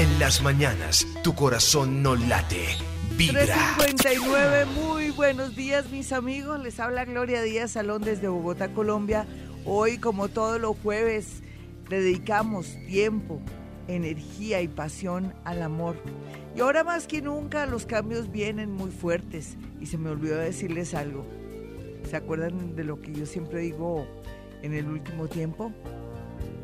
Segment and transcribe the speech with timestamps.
[0.00, 2.64] En las mañanas, tu corazón no late,
[3.18, 3.44] vibra.
[3.76, 6.58] 359, muy buenos días mis amigos.
[6.58, 9.26] Les habla Gloria Díaz Salón desde Bogotá, Colombia.
[9.66, 11.42] Hoy, como todos los jueves,
[11.90, 13.42] dedicamos tiempo,
[13.88, 15.96] energía y pasión al amor.
[16.56, 19.58] Y ahora más que nunca los cambios vienen muy fuertes.
[19.82, 21.26] Y se me olvidó decirles algo.
[22.08, 24.06] ¿Se acuerdan de lo que yo siempre digo
[24.62, 25.74] en el último tiempo?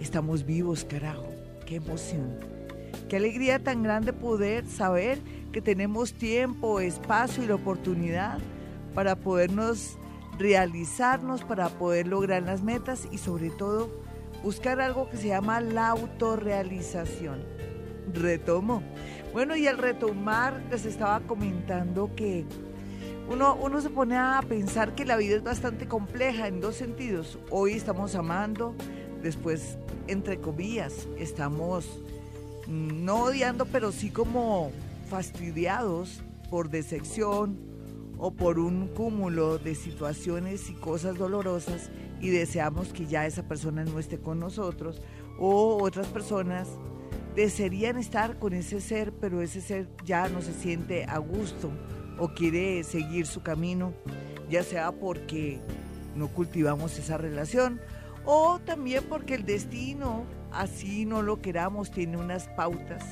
[0.01, 1.29] Estamos vivos, carajo.
[1.67, 2.56] Qué emoción.
[3.09, 5.21] Qué alegría tan grande poder saber
[5.53, 8.39] que tenemos tiempo, espacio y la oportunidad
[8.95, 9.97] para podernos
[10.39, 13.91] realizarnos, para poder lograr las metas y sobre todo
[14.43, 17.45] buscar algo que se llama la autorrealización.
[18.13, 18.83] Retomo.
[19.33, 22.45] Bueno, y al retomar les estaba comentando que
[23.31, 27.39] uno, uno se pone a pensar que la vida es bastante compleja en dos sentidos.
[27.51, 28.75] Hoy estamos amando,
[29.23, 32.03] después, entre comillas, estamos
[32.69, 34.71] no odiando, pero sí como
[35.09, 37.59] fastidiados por decepción
[38.19, 41.91] o por un cúmulo de situaciones y cosas dolorosas
[42.21, 45.03] y deseamos que ya esa persona no esté con nosotros
[45.39, 46.69] o otras personas
[47.35, 51.71] desearían estar con ese ser, pero ese ser ya no se siente a gusto
[52.19, 53.93] o quiere seguir su camino,
[54.49, 55.61] ya sea porque
[56.15, 57.79] no cultivamos esa relación
[58.25, 60.25] o también porque el destino,
[60.57, 63.05] así no lo queramos, tiene unas pautas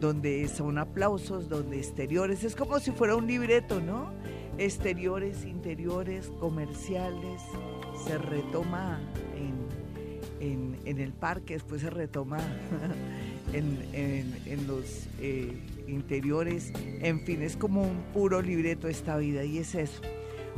[0.00, 4.12] donde son aplausos, donde exteriores, es como si fuera un libreto, ¿no?
[4.58, 7.42] Exteriores, interiores, comerciales,
[8.04, 9.00] se retoma
[10.40, 12.38] en, en, el parque, después se retoma
[13.52, 19.74] en, los eh, interiores, en fin, es como un puro libreto esta vida y es
[19.74, 20.00] eso.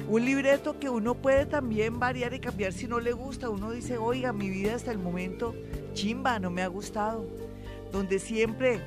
[0.07, 3.51] Un libreto que uno puede también variar y cambiar si no le gusta.
[3.51, 5.55] Uno dice, oiga, mi vida hasta el momento
[5.99, 7.27] chimba, no me ha gustado.
[7.93, 8.81] Donde siempre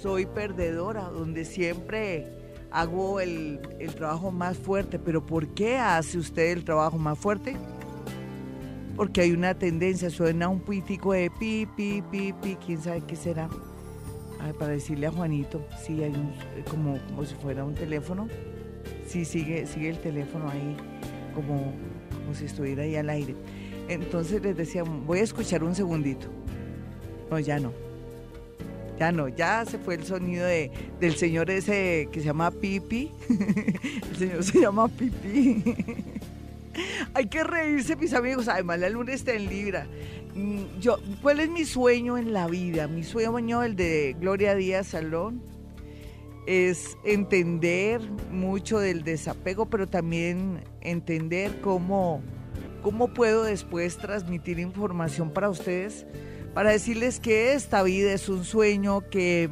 [0.00, 2.26] soy perdedora, donde siempre
[2.70, 4.98] hago el, el trabajo más fuerte.
[4.98, 7.56] Pero ¿por qué hace usted el trabajo más fuerte?
[9.00, 13.16] porque hay una tendencia, suena un pitico de pi, pi, pi, pi, quién sabe qué
[13.16, 13.48] será.
[14.58, 16.34] para decirle a Juanito, sí, hay un,
[16.70, 18.28] como, como si fuera un teléfono.
[19.06, 20.76] Sí, sigue, sigue el teléfono ahí,
[21.34, 21.72] como,
[22.12, 23.34] como si estuviera ahí al aire.
[23.88, 26.28] Entonces les decía, voy a escuchar un segundito.
[27.30, 27.72] No, ya no.
[28.98, 30.70] Ya no, ya se fue el sonido de,
[31.00, 33.10] del señor ese que se llama Pipi.
[34.10, 35.64] el señor se llama Pipi.
[37.14, 38.48] Hay que reírse, mis amigos.
[38.48, 39.86] Además, la luna está en Libra.
[40.34, 42.88] Mm, yo, ¿Cuál es mi sueño en la vida?
[42.88, 45.42] Mi sueño, el de Gloria Díaz Salón,
[46.46, 52.22] es entender mucho del desapego, pero también entender cómo,
[52.82, 56.06] cómo puedo después transmitir información para ustedes,
[56.54, 59.50] para decirles que esta vida es un sueño, que,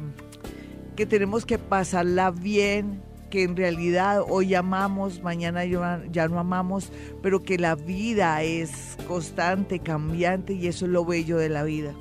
[0.95, 7.43] que tenemos que pasarla bien, que en realidad hoy amamos, mañana ya no amamos, pero
[7.43, 11.93] que la vida es constante, cambiante y eso es lo bello de la vida.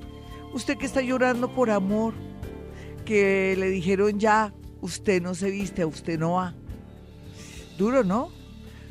[0.53, 2.15] Usted que está llorando por amor,
[3.05, 6.55] que le dijeron ya, usted no se viste, usted no va.
[7.77, 8.31] Duro, ¿no?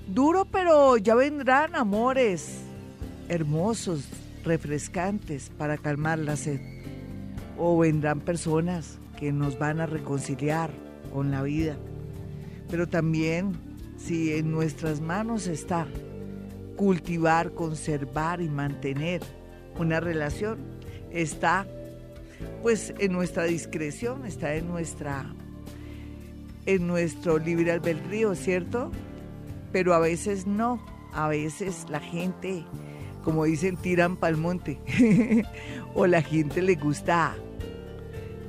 [0.07, 2.59] Duro, pero ya vendrán amores
[3.27, 4.05] hermosos,
[4.47, 6.61] refrescantes para calmar la sed.
[7.57, 10.71] O vendrán personas que nos van a reconciliar
[11.11, 11.77] con la vida
[12.69, 13.53] pero también
[13.97, 15.87] si en nuestras manos está
[16.75, 19.21] cultivar, conservar y mantener
[19.79, 20.59] una relación,
[21.11, 21.65] está
[22.61, 25.33] pues en nuestra discreción, está en nuestra
[26.65, 28.91] en nuestro libre albedrío, ¿cierto?
[29.71, 32.65] Pero a veces no, a veces la gente,
[33.27, 34.79] como dicen, tiran pa'l monte,
[35.93, 37.35] o la gente le gusta,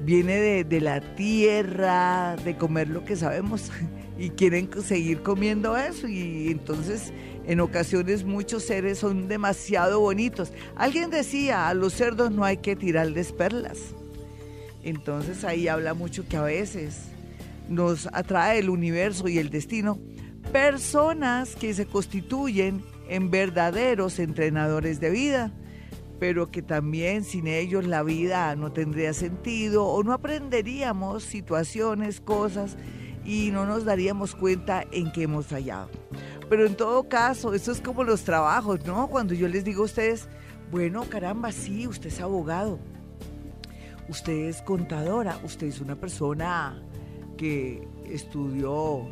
[0.04, 3.72] viene de, de la tierra, de comer lo que sabemos,
[4.18, 7.12] y quieren seguir comiendo eso y entonces
[7.48, 10.52] en ocasiones muchos seres son demasiado bonitos.
[10.76, 13.78] Alguien decía, a los cerdos no hay que tirarles perlas.
[14.84, 17.00] Entonces ahí habla mucho que a veces
[17.68, 19.98] nos atrae el universo y el destino
[20.52, 25.52] personas que se constituyen en verdaderos entrenadores de vida,
[26.18, 32.76] pero que también sin ellos la vida no tendría sentido o no aprenderíamos situaciones, cosas
[33.24, 35.88] y no nos daríamos cuenta en que hemos fallado.
[36.48, 39.08] Pero en todo caso, eso es como los trabajos, ¿no?
[39.08, 40.28] Cuando yo les digo a ustedes,
[40.70, 42.78] bueno, caramba, sí, usted es abogado,
[44.08, 46.82] usted es contadora, usted es una persona
[47.36, 49.08] que estudió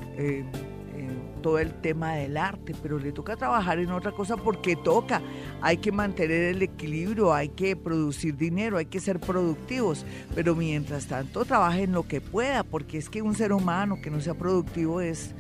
[1.46, 5.22] todo el tema del arte, pero le toca trabajar en otra cosa porque toca.
[5.60, 10.04] Hay que mantener el equilibrio, hay que producir dinero, hay que ser productivos,
[10.34, 14.10] pero mientras tanto trabaje en lo que pueda, porque es que un ser humano que
[14.10, 15.36] no sea productivo es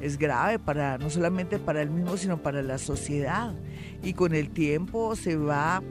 [0.00, 3.54] es grave para no solamente para él mismo, sino para la sociedad.
[4.02, 5.82] Y con el tiempo se va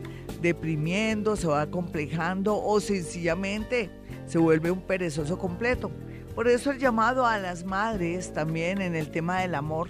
[0.41, 3.91] deprimiendo, se va complejando o sencillamente
[4.25, 5.91] se vuelve un perezoso completo.
[6.39, 9.89] Por eso el llamado a las madres también en el tema del amor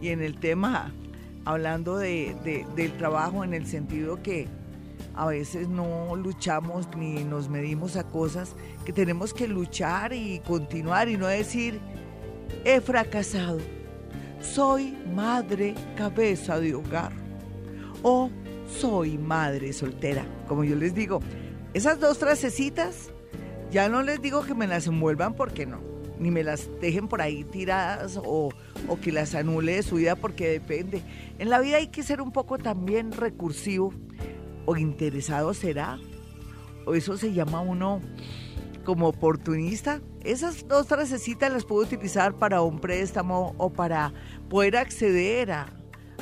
[0.00, 0.94] y en el tema,
[1.44, 2.34] hablando de,
[2.74, 4.48] del trabajo, en el sentido que
[5.14, 8.56] a veces no luchamos ni nos medimos a cosas
[8.86, 11.78] que tenemos que luchar y continuar y no decir,
[12.64, 13.58] he fracasado,
[14.40, 17.12] soy madre cabeza de hogar
[18.02, 18.30] o
[18.66, 20.24] soy madre soltera.
[20.48, 21.20] Como yo les digo,
[21.74, 23.10] esas dos frasecitas,
[23.70, 25.89] ya no les digo que me las envuelvan porque no,
[26.20, 28.50] ni me las dejen por ahí tiradas o,
[28.86, 31.02] o que las anule de su vida porque depende.
[31.38, 33.92] En la vida hay que ser un poco también recursivo
[34.66, 35.98] o interesado será.
[36.86, 38.00] O eso se llama uno
[38.84, 40.00] como oportunista.
[40.22, 44.12] Esas dos frasecitas las puedo utilizar para un préstamo o para
[44.48, 45.79] poder acceder a,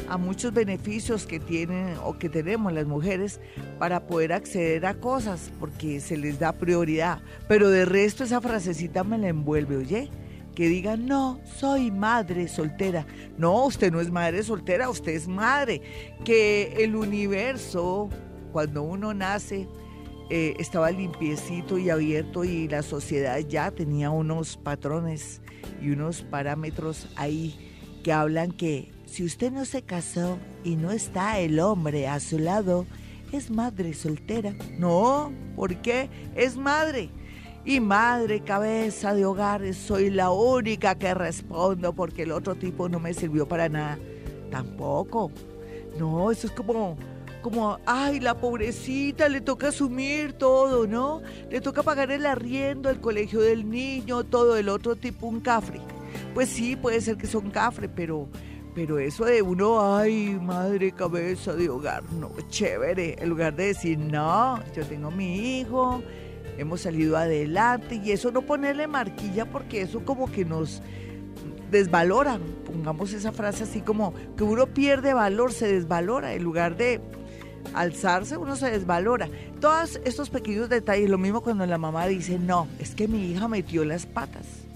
[0.09, 3.41] a muchos beneficios que tienen o que tenemos las mujeres
[3.79, 7.21] para poder acceder a cosas porque se les da prioridad.
[7.49, 10.11] Pero de resto esa frasecita me la envuelve, oye,
[10.55, 13.06] que digan, no, soy madre soltera.
[13.37, 15.83] No, usted no es madre soltera, usted es madre.
[16.25, 18.09] Que el universo,
[18.53, 19.69] cuando uno nace,
[20.31, 25.41] eh, estaba limpiecito y abierto y la sociedad ya tenía unos patrones
[25.81, 27.56] y unos parámetros ahí
[28.03, 32.38] que hablan que si usted no se casó y no está el hombre a su
[32.38, 32.87] lado,
[33.32, 34.55] es madre soltera.
[34.78, 36.08] No, ¿por qué?
[36.37, 37.10] Es madre.
[37.64, 43.00] Y madre, cabeza de hogares, soy la única que respondo porque el otro tipo no
[43.00, 43.99] me sirvió para nada.
[44.50, 45.31] Tampoco.
[45.99, 46.96] No, eso es como,
[47.43, 51.22] como, ay, la pobrecita, le toca asumir todo, ¿no?
[51.50, 55.81] Le toca pagar el arriendo, el colegio del niño, todo el otro tipo, un cafre.
[56.34, 58.28] Pues sí, puede ser que son cafre, pero
[58.79, 63.17] pero eso de uno, ay, madre cabeza de hogar, no, chévere.
[63.19, 66.01] En lugar de decir, no, yo tengo mi hijo,
[66.57, 70.81] hemos salido adelante y eso no ponerle marquilla porque eso como que nos
[71.73, 72.39] desvalora.
[72.67, 76.35] Pongamos esa frase así como que uno pierde valor, se desvalora.
[76.35, 77.01] En lugar de
[77.75, 79.29] alzarse, uno se desvalora.
[79.61, 83.49] Todos estos pequeños detalles, lo mismo cuando la mamá dice, no, es que mi hija
[83.49, 84.68] metió las patas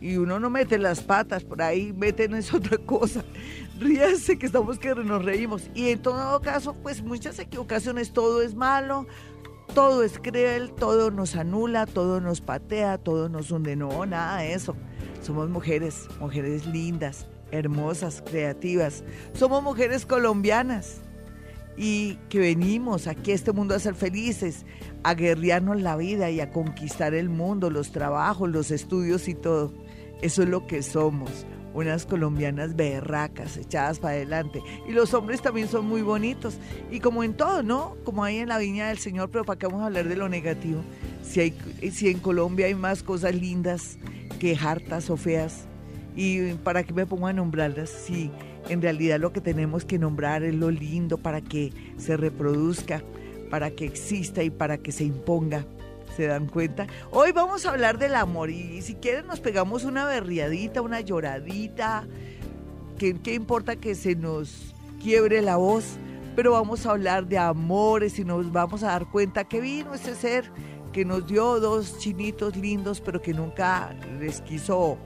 [0.00, 3.24] y uno no mete las patas, por ahí meten es otra cosa.
[3.80, 5.70] Ríase que estamos que nos reímos.
[5.74, 9.06] Y en todo caso, pues muchas equivocaciones, todo es malo,
[9.74, 13.76] todo es cruel, todo nos anula, todo nos patea, todo nos hunde.
[13.76, 14.76] No, nada de eso.
[15.22, 19.04] Somos mujeres, mujeres lindas, hermosas, creativas.
[19.32, 21.00] Somos mujeres colombianas
[21.76, 24.66] y que venimos aquí a este mundo a ser felices,
[25.04, 29.72] a guerrearnos la vida y a conquistar el mundo, los trabajos, los estudios y todo.
[30.20, 34.62] Eso es lo que somos, unas colombianas berracas, echadas para adelante.
[34.88, 36.58] Y los hombres también son muy bonitos.
[36.90, 37.96] Y como en todo, ¿no?
[38.04, 40.28] Como hay en la viña del Señor, pero para qué vamos a hablar de lo
[40.28, 40.82] negativo.
[41.22, 41.54] Si, hay,
[41.92, 43.98] si en Colombia hay más cosas lindas
[44.40, 45.66] que hartas o feas,
[46.16, 47.90] ¿y para qué me pongo a nombrarlas?
[47.90, 48.30] Si
[48.68, 53.02] en realidad lo que tenemos que nombrar es lo lindo para que se reproduzca,
[53.50, 55.64] para que exista y para que se imponga
[56.18, 56.88] ¿Se dan cuenta?
[57.12, 62.08] Hoy vamos a hablar del amor y si quieren nos pegamos una berriadita, una lloradita.
[62.98, 65.84] ¿Qué, qué importa que se nos quiebre la voz?
[66.34, 70.16] Pero vamos a hablar de amores y nos vamos a dar cuenta que vino ese
[70.16, 70.50] ser
[70.92, 74.98] que nos dio dos chinitos lindos, pero que nunca les quiso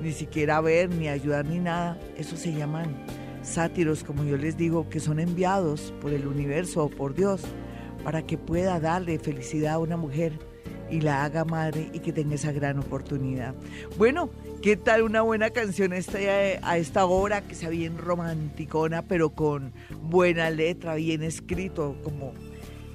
[0.00, 1.98] ni siquiera ver, ni ayudar, ni nada.
[2.16, 3.04] Eso se llaman
[3.42, 7.42] sátiros, como yo les digo, que son enviados por el universo o por Dios
[8.04, 10.51] para que pueda darle felicidad a una mujer
[10.92, 13.54] y la haga madre y que tenga esa gran oportunidad.
[13.96, 14.30] Bueno,
[14.60, 19.72] ¿qué tal una buena canción esta, a esta hora que sea bien romanticona, pero con
[20.02, 22.34] buena letra, bien escrito, como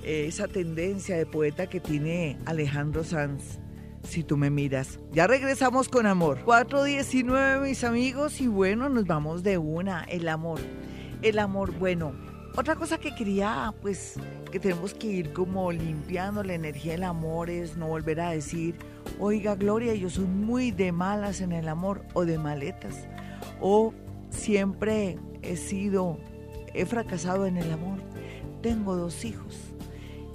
[0.04, 3.60] eh, esa tendencia de poeta que tiene Alejandro Sanz?
[4.04, 5.00] Si tú me miras.
[5.12, 6.40] Ya regresamos con amor.
[6.46, 10.04] 419, mis amigos, y bueno, nos vamos de una.
[10.04, 10.62] El amor.
[11.24, 12.27] El amor, bueno
[12.58, 14.16] otra cosa que quería, pues,
[14.52, 18.76] que tenemos que ir como limpiando la energía del amor es no volver a decir,
[19.20, 23.08] oiga Gloria, yo soy muy de malas en el amor o de maletas.
[23.62, 23.94] O
[24.32, 26.18] siempre he sido,
[26.74, 28.00] he fracasado en el amor.
[28.64, 29.56] Tengo dos hijos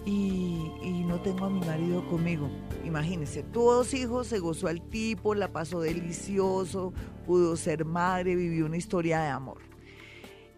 [0.07, 0.71] y,
[1.07, 2.49] no tengo a mi marido conmigo.
[2.85, 6.93] Imagínese, tuvo dos hijos, se gozó al tipo, la pasó delicioso,
[7.27, 9.72] pudo ser madre, vivió una historia de amor.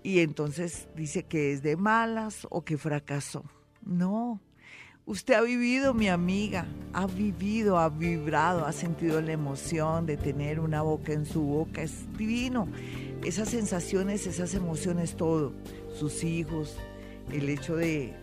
[0.05, 3.43] Y entonces dice que es de malas o que fracasó.
[3.85, 4.41] No,
[5.05, 10.61] usted ha vivido, mi amiga, ha vivido, ha vibrado, ha sentido la emoción de tener
[10.61, 11.83] una boca en su boca.
[11.83, 12.69] Es divino.
[13.25, 15.53] Esas sensaciones, esas emociones, todo.
[15.93, 16.77] Sus hijos,
[17.33, 18.15] el hecho de,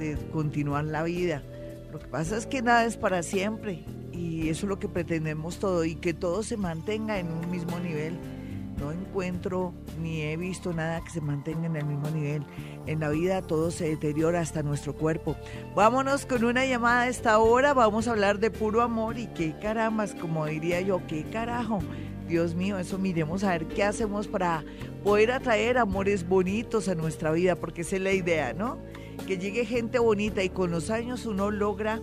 [0.00, 1.44] de continuar la vida
[1.92, 3.82] lo que pasa es que nada es para siempre
[4.12, 7.78] y eso es lo que pretendemos todo y que todo se mantenga en un mismo
[7.78, 8.18] nivel.
[8.78, 12.44] No encuentro ni he visto nada que se mantenga en el mismo nivel.
[12.86, 15.36] En la vida todo se deteriora hasta nuestro cuerpo.
[15.74, 17.74] Vámonos con una llamada a esta hora.
[17.74, 21.80] Vamos a hablar de puro amor y qué carambas, como diría yo, qué carajo.
[22.28, 24.62] Dios mío, eso miremos a ver qué hacemos para
[25.02, 28.78] poder atraer amores bonitos a nuestra vida, porque esa es la idea, ¿no?
[29.26, 32.00] que llegue gente bonita y con los años uno logra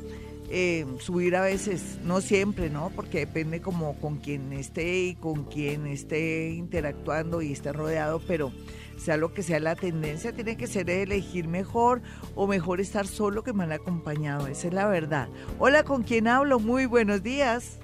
[0.50, 2.92] eh, subir a veces, no siempre, ¿no?
[2.96, 8.52] Porque depende como con quien esté y con quien esté interactuando y esté rodeado, pero
[8.98, 12.02] sea lo que sea la tendencia, tiene que ser elegir mejor
[12.36, 15.30] o mejor estar solo que mal acompañado, esa es la verdad.
[15.60, 16.60] Hola, ¿con quién hablo?
[16.60, 17.80] Muy buenos días.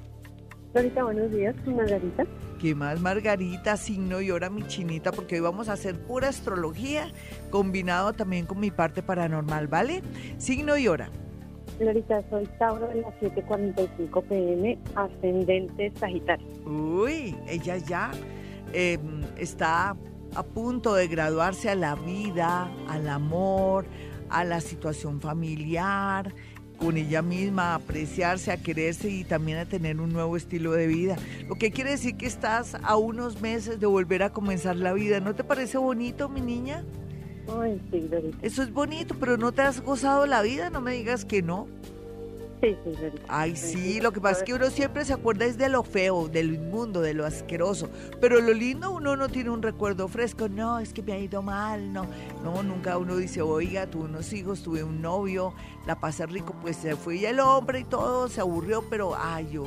[0.73, 2.25] Margarita, buenos días, Margarita.
[2.59, 3.75] ¿Qué más, Margarita?
[3.75, 7.11] Signo y hora, mi chinita, porque hoy vamos a hacer pura astrología
[7.49, 10.01] combinado también con mi parte paranormal, ¿vale?
[10.37, 11.09] Signo y hora.
[11.81, 16.45] Florita, soy Tauro de las 7:45 pm, ascendente Sagitario.
[16.63, 18.11] Uy, ella ya
[18.71, 19.95] em, está
[20.35, 23.85] a punto de graduarse a la vida, al amor,
[24.29, 26.31] a la situación familiar,
[26.77, 30.85] con ella misma, a apreciarse, a quererse y también a tener un nuevo estilo de
[30.85, 31.15] vida.
[31.47, 35.19] Lo que quiere decir que estás a unos meses de volver a comenzar la vida.
[35.19, 36.83] ¿No te parece bonito, mi niña?
[37.47, 38.09] Ay, sí,
[38.41, 41.67] Eso es bonito, pero no te has gozado la vida, no me digas que no.
[42.61, 42.93] Sí, sí,
[43.27, 46.27] Ay, sí, lo que pasa es que uno siempre se acuerda es de lo feo,
[46.27, 47.89] de lo inmundo, de lo asqueroso.
[48.19, 50.47] Pero lo lindo uno no tiene un recuerdo fresco.
[50.47, 52.05] No, es que me ha ido mal, no.
[52.43, 55.55] No, nunca uno dice, oiga, tuve unos hijos, tuve un novio,
[55.87, 59.65] la pasé rico, pues se fue el hombre y todo, se aburrió, pero ay, yo,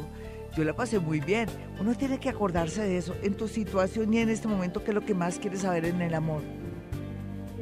[0.56, 1.48] yo la pasé muy bien.
[1.80, 4.94] Uno tiene que acordarse de eso en tu situación y en este momento, que es
[4.94, 6.42] lo que más quieres saber en el amor.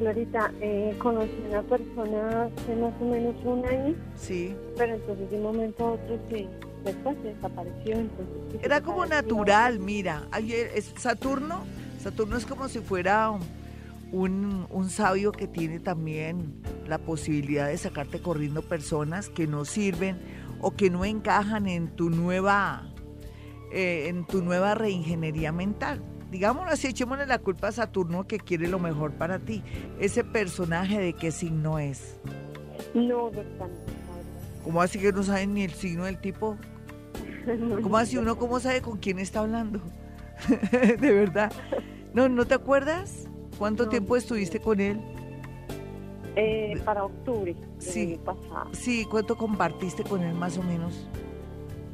[0.02, 3.94] Clarita, eh, conocí a una persona hace más o menos un año.
[4.16, 4.52] Sí.
[4.76, 6.48] Pero entonces de un momento a otro sí,
[6.84, 7.94] después se desapareció.
[7.94, 10.24] Entonces, Era como natural, mira.
[10.74, 11.60] Es Saturno,
[12.00, 13.30] Saturno es como si fuera
[14.10, 20.18] un, un sabio que tiene también la posibilidad de sacarte corriendo personas que no sirven
[20.60, 22.92] o que no encajan en tu nueva,
[23.72, 26.02] eh, en tu nueva reingeniería mental
[26.32, 29.62] digámoslo así, echémosle la culpa a Saturno que quiere lo mejor para ti.
[30.00, 32.18] Ese personaje de qué signo es.
[32.94, 33.44] No, de
[34.64, 36.56] ¿Cómo así que no saben ni el signo del tipo?
[37.82, 39.80] ¿Cómo así uno cómo sabe con quién está hablando?
[40.72, 41.52] de verdad.
[42.14, 43.28] No, ¿no te acuerdas?
[43.58, 45.00] ¿Cuánto tiempo estuviste con él?
[46.34, 47.54] Eh, para octubre.
[47.78, 48.18] Sí.
[48.72, 51.06] Sí, ¿cuánto compartiste con él más o menos?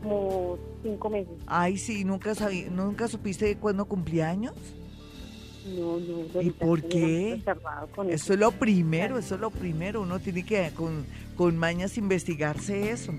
[0.09, 1.33] Como cinco meses.
[1.47, 2.33] Ay, sí, ¿nunca,
[2.71, 4.55] ¿nunca supiste cuándo cumplía años?
[5.77, 6.41] No, no.
[6.41, 7.43] ¿Y por qué?
[8.09, 10.03] Eso es lo primero, eso es lo primero.
[10.03, 11.05] Uno tiene que con,
[11.37, 13.13] con mañas investigarse eso.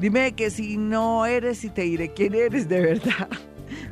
[0.00, 3.28] Dime que si no eres y te diré quién eres de verdad.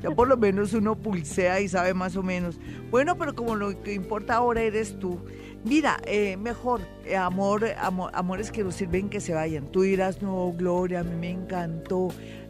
[0.02, 2.58] Ya por lo menos uno pulsea y sabe más o menos.
[2.90, 5.18] Bueno, pero como lo que importa ahora eres tú.
[5.64, 7.64] Mira, eh, mejor, eh, amor,
[8.12, 9.66] amores que nos sirven que se vayan.
[9.66, 12.08] Tú dirás, no, Gloria, a mí me encantó.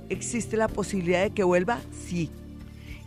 [0.09, 1.79] ¿Existe la posibilidad de que vuelva?
[1.91, 2.31] Sí.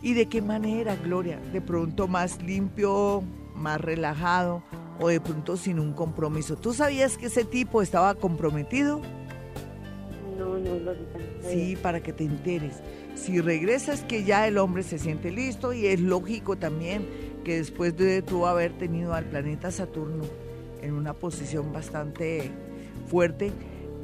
[0.02, 1.38] ¿Y de qué manera, Gloria?
[1.52, 3.22] De pronto más limpio,
[3.54, 4.62] más relajado
[4.98, 6.56] o de pronto sin un compromiso.
[6.56, 9.00] ¿Tú sabías que ese tipo estaba comprometido?
[10.38, 10.92] No, no, no.
[11.48, 12.80] Sí, para que te enteres.
[13.14, 17.06] Si regresas que ya el hombre se siente listo y es lógico también
[17.42, 20.24] que después de tú haber tenido al planeta Saturno
[20.82, 22.50] en una posición bastante
[23.08, 23.52] fuerte,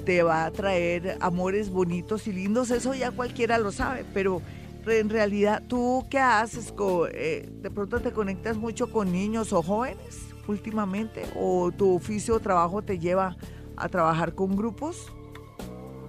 [0.04, 4.40] te va a traer amores bonitos y lindos, eso ya cualquiera lo sabe, pero
[4.86, 6.72] en realidad, ¿tú qué haces?
[7.12, 11.24] Eh, ¿De pronto te conectas mucho con niños o jóvenes últimamente?
[11.34, 13.36] ¿O tu oficio o trabajo te lleva
[13.76, 15.12] a trabajar con grupos?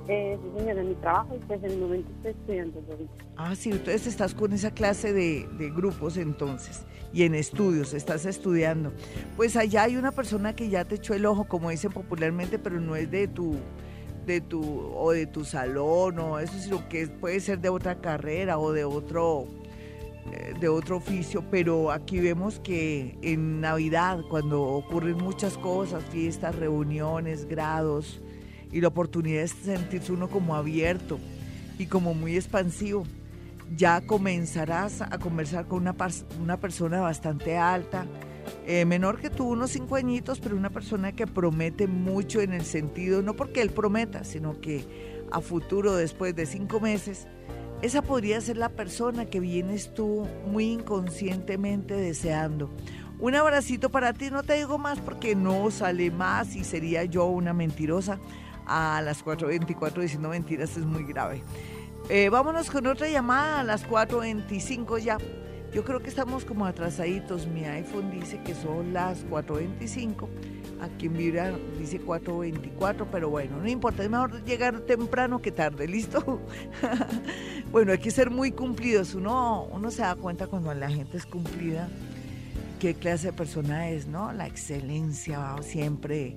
[0.08, 2.84] Eh, sí, señora, mi trabajo y pues en el momento estoy estudiando.
[3.36, 8.26] Ah, sí, entonces estás con esa clase de, de grupos entonces y en estudios, estás
[8.26, 8.94] estudiando.
[9.36, 12.80] Pues allá hay una persona que ya te echó el ojo, como dicen popularmente, pero
[12.80, 13.56] no es de tu
[14.26, 14.62] de tu
[14.94, 18.84] o de tu salón o eso sino que puede ser de otra carrera o de
[18.84, 19.48] otro
[20.34, 26.56] eh, de otro oficio, pero aquí vemos que en Navidad, cuando ocurren muchas cosas, fiestas,
[26.56, 28.22] reuniones, grados,
[28.72, 31.20] y la oportunidad de sentirse uno como abierto
[31.78, 33.06] y como muy expansivo.
[33.76, 35.96] Ya comenzarás a conversar con una,
[36.42, 38.06] una persona bastante alta,
[38.66, 42.64] eh, menor que tú, unos cinco añitos, pero una persona que promete mucho en el
[42.64, 44.86] sentido, no porque él prometa, sino que
[45.32, 47.28] a futuro, después de cinco meses,
[47.82, 52.70] esa podría ser la persona que vienes tú muy inconscientemente deseando.
[53.20, 57.26] Un abracito para ti, no te digo más porque no sale más y sería yo
[57.26, 58.20] una mentirosa
[58.68, 61.44] a las 4.24 diciendo mentiras es muy grave.
[62.10, 65.18] Eh, vámonos con otra llamada a las 4.25 ya.
[65.74, 67.48] Yo creo que estamos como atrasaditos.
[67.48, 70.28] Mi iPhone dice que son las 4.25.
[70.82, 75.88] Aquí en Vibra dice 4.24, pero bueno, no importa, es mejor llegar temprano que tarde,
[75.88, 76.42] ¿listo?
[77.72, 79.16] bueno, hay que ser muy cumplidos.
[79.16, 81.90] Uno, uno se da cuenta cuando la gente es cumplida
[82.80, 84.32] qué clase de persona es, ¿no?
[84.32, 86.36] La excelencia siempre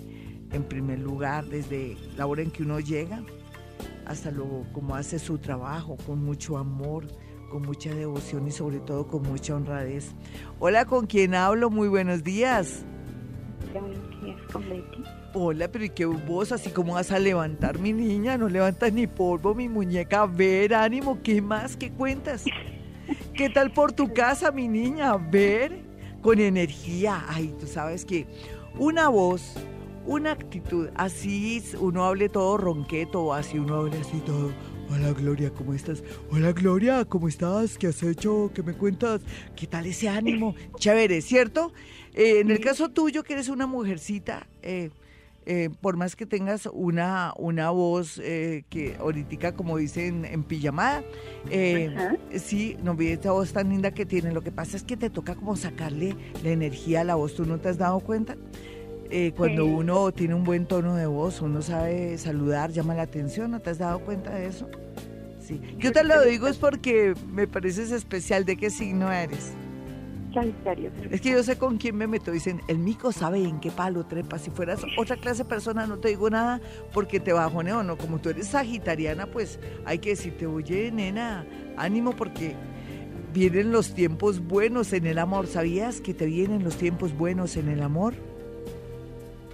[0.53, 3.23] en primer lugar, desde la hora en que uno llega
[4.07, 7.07] hasta luego cómo hace su trabajo, con mucho amor
[7.51, 10.13] con mucha devoción y sobre todo con mucha honradez.
[10.59, 11.69] Hola, ¿con quién hablo?
[11.69, 12.85] Muy buenos días.
[15.35, 18.39] Hola, pero ¿y qué vos así como vas a levantar mi niña?
[18.39, 20.27] No levantas ni polvo, mi muñeca.
[20.27, 21.77] Ver, ánimo, ¿qué más?
[21.77, 22.45] ¿Qué cuentas?
[23.35, 25.17] ¿Qué tal por tu casa, mi niña?
[25.17, 25.83] Ver,
[26.23, 27.25] con energía.
[27.29, 28.27] Ay, tú sabes que
[28.79, 29.55] una voz,
[30.07, 34.53] una actitud, así uno hable todo ronqueto o así uno hable así todo
[34.93, 36.03] Hola Gloria, ¿cómo estás?
[36.33, 37.79] Hola Gloria, ¿cómo estás?
[37.79, 38.51] ¿Qué has hecho?
[38.53, 39.21] ¿Qué me cuentas?
[39.55, 40.57] ¿Qué tal ese ánimo?
[40.79, 41.73] Chévere, ¿cierto?
[42.13, 44.91] Eh, en el caso tuyo, que eres una mujercita, eh,
[45.47, 51.05] eh, por más que tengas una, una voz que ahorita, como dicen, en pijamada,
[52.35, 54.33] sí, no vi esta voz tan linda que tiene.
[54.33, 57.37] Lo que pasa es que te toca como sacarle la energía a la voz.
[57.37, 58.37] ¿Tú no te has dado cuenta?
[59.37, 63.61] Cuando uno tiene un buen tono de voz, uno sabe saludar, llama la atención, ¿no
[63.61, 64.69] te has dado cuenta de eso?
[65.41, 65.61] Sí.
[65.79, 68.45] Yo te lo digo es porque me pareces especial.
[68.45, 69.53] ¿De qué signo eres?
[70.33, 70.93] Sagitario.
[71.11, 72.31] Es que yo sé con quién me meto.
[72.31, 74.39] Dicen, el mico sabe en qué palo trepa.
[74.39, 76.61] Si fueras otra clase de persona, no te digo nada
[76.93, 77.83] porque te bajoneo.
[77.83, 81.45] No, como tú eres sagitariana, pues hay que decirte, oye, nena,
[81.77, 82.55] ánimo porque
[83.35, 85.49] vienen los tiempos buenos en el amor.
[85.49, 88.15] ¿Sabías que te vienen los tiempos buenos en el amor?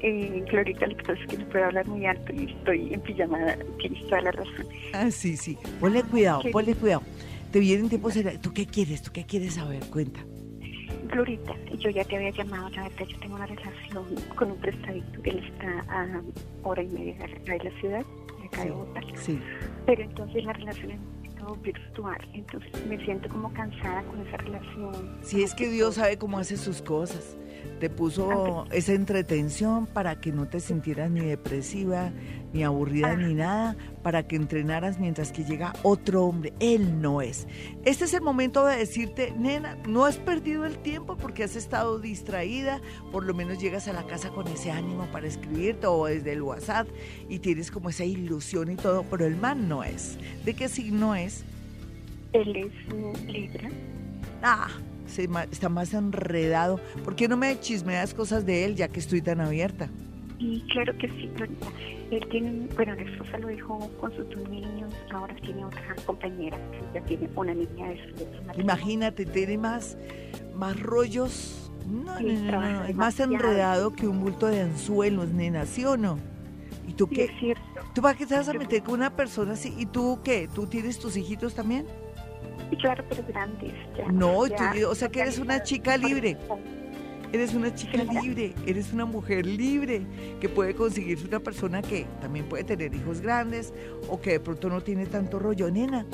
[0.09, 3.01] Eh, Glorita, lo que pasa es que no puedo hablar muy alto y estoy en
[3.01, 3.39] pijama,
[3.81, 4.67] tienes toda la razón.
[4.93, 5.59] Ah, sí, sí.
[5.81, 7.03] Ponle cuidado, ponle cuidado.
[7.51, 8.17] Te vienen tiempos...
[8.41, 9.03] ¿Tú qué quieres?
[9.03, 9.85] ¿Tú qué quieres saber?
[9.87, 10.21] Cuenta.
[11.09, 14.05] Glorita, yo ya te había llamado, la verdad, yo tengo una relación
[14.37, 16.23] con un prestadito, él está a
[16.63, 18.05] hora y media de la ciudad,
[18.41, 19.01] de acá de Bogotá.
[19.17, 19.41] Sí.
[19.87, 20.99] Pero entonces la relación es
[21.63, 25.19] virtual, entonces me siento como cansada con esa relación.
[25.23, 30.33] Sí, es que Dios sabe cómo hace sus cosas te puso esa entretención para que
[30.33, 32.11] no te sintieras ni depresiva,
[32.53, 36.53] ni aburrida, ni nada, para que entrenaras mientras que llega otro hombre.
[36.61, 37.47] Él no es.
[37.85, 41.99] Este es el momento de decirte, nena, no has perdido el tiempo porque has estado
[41.99, 42.81] distraída,
[43.13, 46.43] por lo menos llegas a la casa con ese ánimo para escribirte o desde el
[46.43, 46.89] WhatsApp
[47.29, 50.19] y tienes como esa ilusión y todo, pero el man no es.
[50.45, 51.45] ¿De qué signo es?
[52.33, 53.71] Él es Libra.
[54.43, 54.69] Ah,
[55.07, 56.81] está más enredado.
[57.05, 59.89] ¿Por qué no me chismeas cosas de él ya que estoy tan abierta?
[60.39, 61.31] Y claro que sí,
[62.11, 66.59] él tiene, bueno, la esposa lo dejó con sus dos niños, ahora tiene otra compañera,
[66.95, 68.01] ya tiene una niña de
[68.55, 69.97] su, Imagínate, tiene más,
[70.55, 75.85] más rollos, no, no, no, es más enredado que un bulto de anzuelos, nena, ¿sí
[75.87, 76.19] o no?
[76.87, 77.55] ¿Y tú qué?
[77.95, 79.75] ¿Tú para qué te vas a meter con una persona así?
[79.79, 80.49] ¿Y tú qué?
[80.55, 81.87] ¿Tú tienes tus hijitos también?
[82.81, 83.73] Claro, pero grandes.
[84.13, 86.37] no, o sea que eres una chica libre.
[87.33, 90.07] Eres una chica libre, eres una mujer libre
[90.41, 93.75] que puede conseguirse una persona que también puede tener hijos grandes
[94.09, 95.69] o que de pronto no tiene tanto rollo.
[95.71, 96.07] Nena,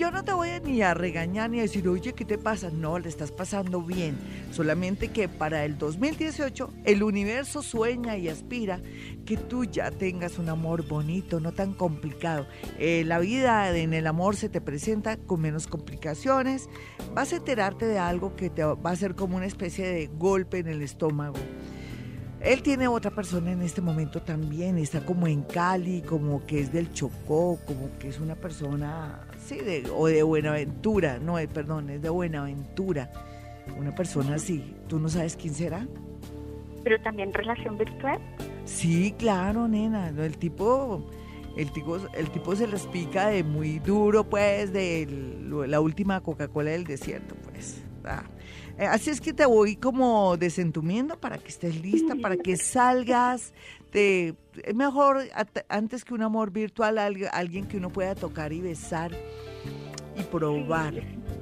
[0.00, 2.70] yo no te voy a ni a regañar ni a decir, oye, ¿qué te pasa?
[2.70, 4.16] No, le estás pasando bien.
[4.50, 8.80] Solamente que para el 2018 el universo sueña y aspira
[9.26, 12.46] que tú ya tengas un amor bonito, no tan complicado.
[12.78, 16.70] Eh, la vida en el amor se te presenta con menos complicaciones.
[17.12, 20.60] Vas a enterarte de algo que te va a ser como una especie de golpe
[20.60, 21.36] en el estómago.
[22.40, 26.72] Él tiene otra persona en este momento también, está como en Cali, como que es
[26.72, 31.90] del Chocó, como que es una persona, sí, de, o de Buenaventura, no, eh, perdón,
[31.90, 33.10] es de Buenaventura,
[33.76, 34.76] una persona así.
[34.86, 35.86] ¿Tú no sabes quién será?
[36.84, 38.20] Pero también relación virtual.
[38.64, 41.04] Sí, claro, nena, el tipo,
[41.56, 45.08] el tipo, el tipo se les pica de muy duro, pues, de
[45.66, 47.82] la última Coca-Cola del desierto, pues.
[48.04, 48.22] Ah.
[48.78, 53.52] Así es que te voy como desentumiendo para que estés lista, para que salgas.
[53.90, 55.22] Te, es mejor
[55.68, 59.10] antes que un amor virtual, alg- alguien que uno pueda tocar y besar
[60.16, 60.94] y probar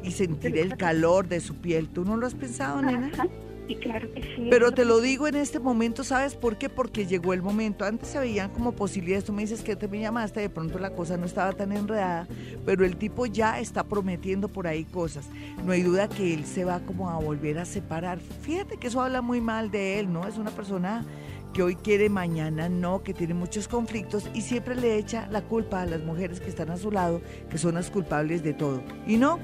[0.02, 1.88] y sentir el calor de su piel.
[1.88, 3.10] ¿Tú no lo has pensado, nena?
[3.12, 3.26] Ajá.
[3.66, 4.46] Sí, claro que sí.
[4.48, 6.70] Pero te lo digo en este momento, ¿sabes por qué?
[6.70, 7.84] Porque llegó el momento.
[7.84, 9.24] Antes se veían como posibilidades.
[9.26, 12.26] Tú me dices que te me llamaste, de pronto la cosa no estaba tan enredada,
[12.64, 15.26] pero el tipo ya está prometiendo por ahí cosas.
[15.66, 18.20] No hay duda que él se va como a volver a separar.
[18.40, 20.26] Fíjate que eso habla muy mal de él, ¿no?
[20.26, 21.04] Es una persona
[21.52, 25.82] que hoy quiere, mañana no, que tiene muchos conflictos y siempre le echa la culpa
[25.82, 28.82] a las mujeres que están a su lado, que son las culpables de todo.
[29.06, 29.38] Y no,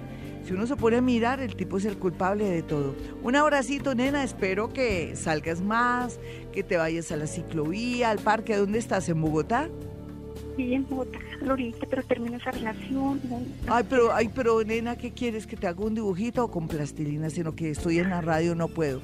[0.44, 2.94] si uno se pone a mirar, el tipo es el culpable de todo.
[3.22, 4.22] Un abracito, nena.
[4.22, 6.20] Espero que salgas más,
[6.52, 8.56] que te vayas a la ciclovía, al parque.
[8.56, 9.08] ¿Dónde estás?
[9.08, 9.70] ¿En Bogotá?
[10.56, 13.20] Sí, en Bogotá, ahorita, pero termino esa relación.
[13.28, 15.46] no, Ay, pero, ay, pero, nena, ¿qué quieres?
[15.46, 17.28] ¿Que te haga un dibujito o con plastilina?
[17.30, 19.00] Sino que estoy en la radio, no puedo.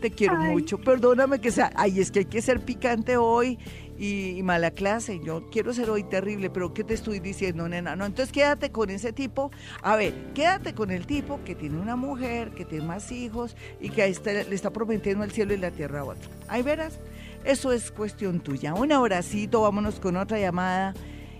[0.00, 0.52] Te quiero Ay.
[0.52, 0.78] mucho.
[0.78, 1.70] Perdóname que sea.
[1.74, 3.58] Ay, es que hay que ser picante hoy
[3.98, 5.20] y, y mala clase.
[5.24, 7.94] Yo quiero ser hoy terrible, pero ¿qué te estoy diciendo, nena?
[7.96, 9.50] No, entonces quédate con ese tipo.
[9.82, 13.90] A ver, quédate con el tipo que tiene una mujer, que tiene más hijos y
[13.90, 16.30] que a este le está prometiendo el cielo y la tierra a otro.
[16.48, 16.98] Ahí verás.
[17.46, 18.74] Eso es cuestión tuya.
[18.74, 20.94] Un abracito, vámonos con otra llamada.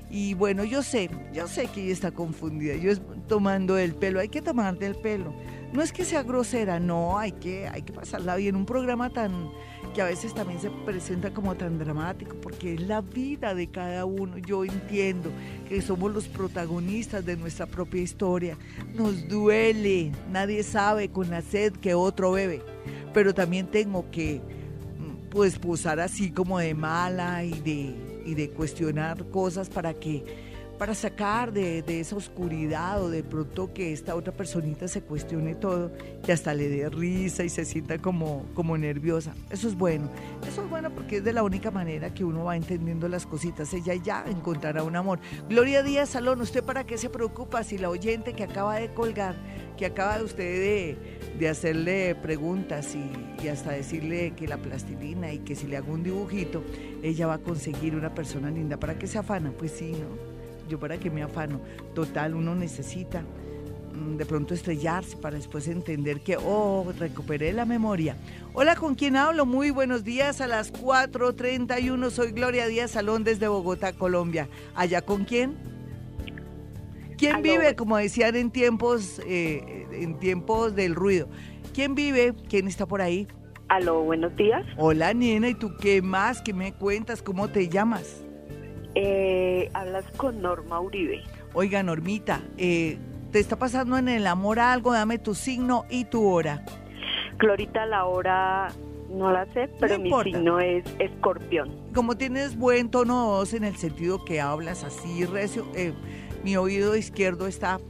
[0.09, 2.77] Y bueno, yo sé, yo sé que ella está confundida.
[2.77, 5.35] Yo es tomando el pelo, hay que tomarte el pelo.
[5.73, 8.55] No es que sea grosera, no, hay que, hay que pasarla bien.
[8.55, 9.51] Un programa tan
[9.97, 14.05] que a veces también se presenta como tan dramático, porque es la vida de cada
[14.05, 14.39] uno.
[14.39, 15.33] Yo entiendo
[15.69, 18.57] que somos los protagonistas de nuestra propia historia.
[18.95, 22.63] Nos duele, nadie sabe con la sed que otro bebe.
[23.13, 24.41] Pero también tengo que
[25.37, 27.95] pues posar así como de mala y de,
[28.25, 30.25] y de cuestionar cosas para que
[30.79, 35.55] para sacar de, de esa oscuridad o de pronto que esta otra personita se cuestione
[35.55, 35.93] todo,
[36.25, 39.35] que hasta le dé risa y se sienta como, como nerviosa.
[39.51, 40.11] Eso es bueno.
[40.47, 43.73] Eso es bueno porque es de la única manera que uno va entendiendo las cositas.
[43.73, 45.19] Ella ya encontrará un amor.
[45.49, 49.35] Gloria Díaz Salón, ¿usted para qué se preocupa si la oyente que acaba de colgar,
[49.77, 50.97] que acaba usted de,
[51.39, 55.93] de hacerle preguntas y, y hasta decirle que la plastilina y que si le hago
[55.93, 56.63] un dibujito,
[57.03, 58.77] ella va a conseguir una persona linda?
[58.79, 59.53] ¿Para qué se afana?
[59.57, 60.37] Pues sí, ¿no?
[60.69, 61.61] Yo para qué me afano.
[61.95, 63.23] Total, uno necesita
[63.95, 68.17] mm, de pronto estrellarse para después entender que, oh, recuperé la memoria.
[68.55, 69.47] Hola, ¿con quién hablo?
[69.47, 72.11] Muy buenos días a las 4.31.
[72.11, 74.49] Soy Gloria Díaz Salón desde Bogotá, Colombia.
[74.75, 75.76] ¿Allá con quién?
[77.17, 81.29] ¿Quién vive, como decían en tiempos, eh, en tiempos del ruido?
[81.73, 82.35] ¿Quién vive?
[82.49, 83.27] ¿Quién está por ahí?
[83.69, 84.65] Aló, buenos días.
[84.77, 86.43] Hola, nena, ¿y tú qué más?
[86.43, 87.23] ¿Qué me cuentas?
[87.23, 88.23] ¿Cómo te llamas?
[88.95, 91.23] Eh, hablas con Norma Uribe.
[91.55, 92.99] Oiga, Normita, eh,
[93.33, 94.93] ¿te está pasando en el amor algo?
[94.93, 96.65] Dame tu signo y tu hora.
[97.39, 98.69] Clorita, la hora
[99.11, 100.31] no la sé, pero mi importa.
[100.31, 101.75] signo es escorpión.
[101.95, 105.93] Como tienes buen tono de voz en el sentido que hablas así recio, eh,
[106.47, 107.81] mi oído izquierdo está,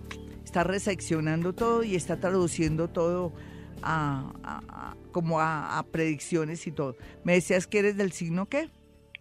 [0.42, 3.34] está reseccionando todo y está traduciendo todo
[3.82, 6.96] a, a- a- como a, a predicciones y todo.
[7.22, 8.70] ¿Me decías que eres del signo qué?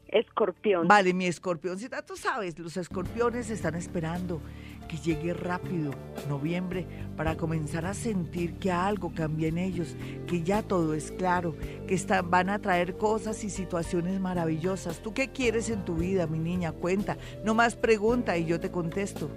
[0.08, 0.88] Escorpión.
[0.88, 4.40] Vale, mi escorpioncita, tú sabes, los escorpiones están esperando
[4.88, 5.92] que llegue rápido
[6.30, 6.86] noviembre
[7.18, 9.96] para comenzar a sentir que algo cambia en ellos,
[10.28, 11.56] que ya todo es claro,
[11.88, 15.00] que está- van a traer cosas y situaciones maravillosas.
[15.02, 16.72] ¿Tú qué quieres en tu vida, mi niña?
[16.72, 19.30] Cuenta, no más pregunta y yo te contesto.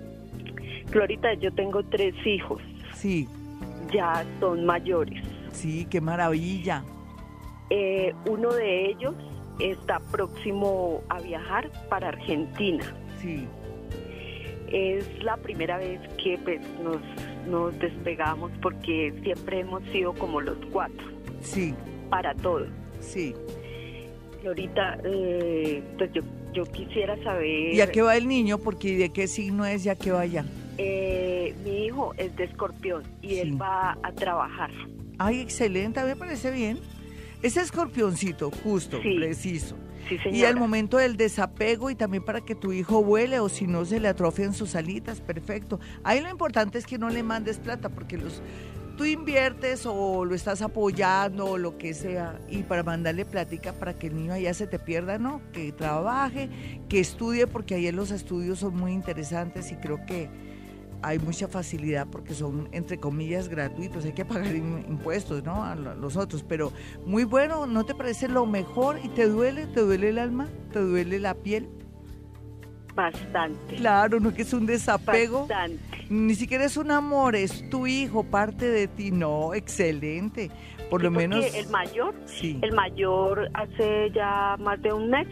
[0.91, 2.61] Clorita, yo tengo tres hijos.
[2.95, 3.29] Sí,
[3.93, 5.23] Ya son mayores.
[5.53, 6.85] sí, qué maravilla.
[7.71, 9.15] Eh, uno de ellos
[9.59, 12.85] está próximo a viajar para Argentina.
[13.21, 13.47] Sí,
[14.73, 16.99] Es la primera vez que pues, nos,
[17.49, 21.07] nos despegamos porque siempre hemos sido como los cuatro,
[21.41, 21.75] sí,
[22.11, 22.67] para todo.
[23.01, 23.35] sí.
[24.41, 27.75] Florita, eh, pues yo, yo quisiera saber...
[27.75, 28.59] ¿Y a qué va el niño?
[28.59, 30.45] Porque ¿de qué signo es ya que vaya?
[30.79, 33.41] eh, mi hijo es de escorpión y Sí.
[33.41, 34.71] él va a trabajar.
[35.19, 36.79] Ay, excelente, me parece bien.
[37.43, 39.17] Ese escorpioncito, justo, Sí.
[39.17, 39.77] preciso.
[40.09, 43.67] Sí, Y al momento del desapego y también para que tu hijo vuele o si
[43.67, 45.81] no se le atrofian sus alitas, perfecto.
[46.03, 48.43] Ahí lo importante es que no le mandes plata porque los
[48.99, 53.97] tú inviertes o lo estás apoyando o lo que sea y para mandarle plática para
[53.97, 56.51] que el niño allá se te pierda, no, que trabaje,
[56.89, 60.48] que estudie porque ahí los estudios son muy interesantes y creo que
[61.03, 64.05] hay mucha facilidad porque son, entre comillas, gratuitos.
[64.05, 65.63] Hay que pagar im- impuestos, ¿no?
[65.65, 66.43] A lo- los otros.
[66.43, 66.73] Pero
[67.07, 68.99] muy bueno, ¿no te parece lo mejor?
[69.05, 69.67] ¿Y te duele?
[69.67, 70.49] ¿Te duele el alma?
[70.73, 71.69] ¿Te duele la piel?
[72.95, 73.77] Bastante.
[73.77, 74.35] Claro, ¿no?
[74.35, 75.41] Que es un desapego.
[75.47, 75.79] Bastante.
[76.11, 79.11] Ni siquiera es un amor, es tu hijo, parte de ti.
[79.13, 80.51] No, excelente.
[80.91, 81.45] Por lo menos.
[81.55, 82.59] El mayor, sí.
[82.63, 85.29] el mayor hace ya más de un mes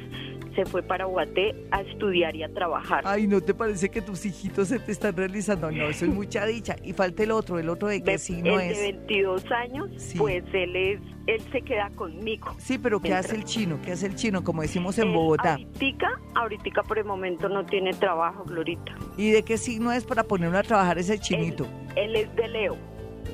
[0.56, 3.02] se fue para Guaté a estudiar y a trabajar.
[3.06, 5.70] Ay, ¿no te parece que tus hijitos se te están realizando?
[5.70, 6.74] No, eso es mucha dicha.
[6.82, 8.76] Y falta el otro, el otro de qué signo es.
[8.76, 12.54] De 22 años, pues él es él se queda conmigo.
[12.58, 13.80] Sí, pero ¿qué hace el chino?
[13.82, 15.54] ¿Qué hace el chino, como decimos en Bogotá?
[15.54, 18.96] Ahorita, ahorita por el momento no tiene trabajo, Glorita.
[19.16, 21.66] ¿Y de qué signo es para ponerlo a trabajar ese chinito?
[21.96, 22.76] Él, es de Leo.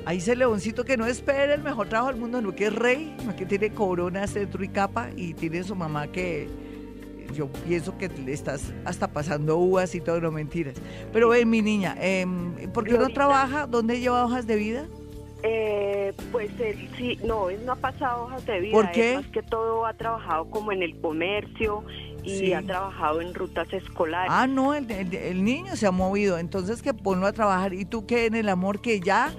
[0.05, 3.15] Ahí ese leoncito que no espera el mejor trabajo del mundo, no que es rey,
[3.25, 6.49] no que tiene corona, centro y capa, y tiene su mamá que
[7.33, 10.75] yo pienso que le estás hasta pasando uvas y todo, no mentiras.
[11.11, 12.25] Pero ven, mi niña, eh,
[12.73, 13.67] ¿por qué no trabaja?
[13.67, 14.85] ¿Dónde lleva hojas de vida?
[15.45, 18.71] Eh, pues él sí, no, él no ha pasado hojas de vida.
[18.71, 19.15] ¿Por qué?
[19.15, 21.83] más que todo ha trabajado como en el comercio
[22.23, 24.31] y ha trabajado en rutas escolares.
[24.33, 27.73] Ah, no, el, niño se ha movido, entonces que ponlo a trabajar.
[27.73, 29.33] ¿Y tú qué en el amor que ya,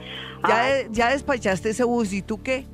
[0.47, 2.13] ya, ya despachaste ese bus?
[2.13, 2.67] ¿Y tú qué?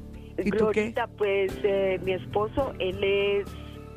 [0.44, 0.94] ¿Y tú qué?
[1.16, 3.46] pues eh, mi esposo, él es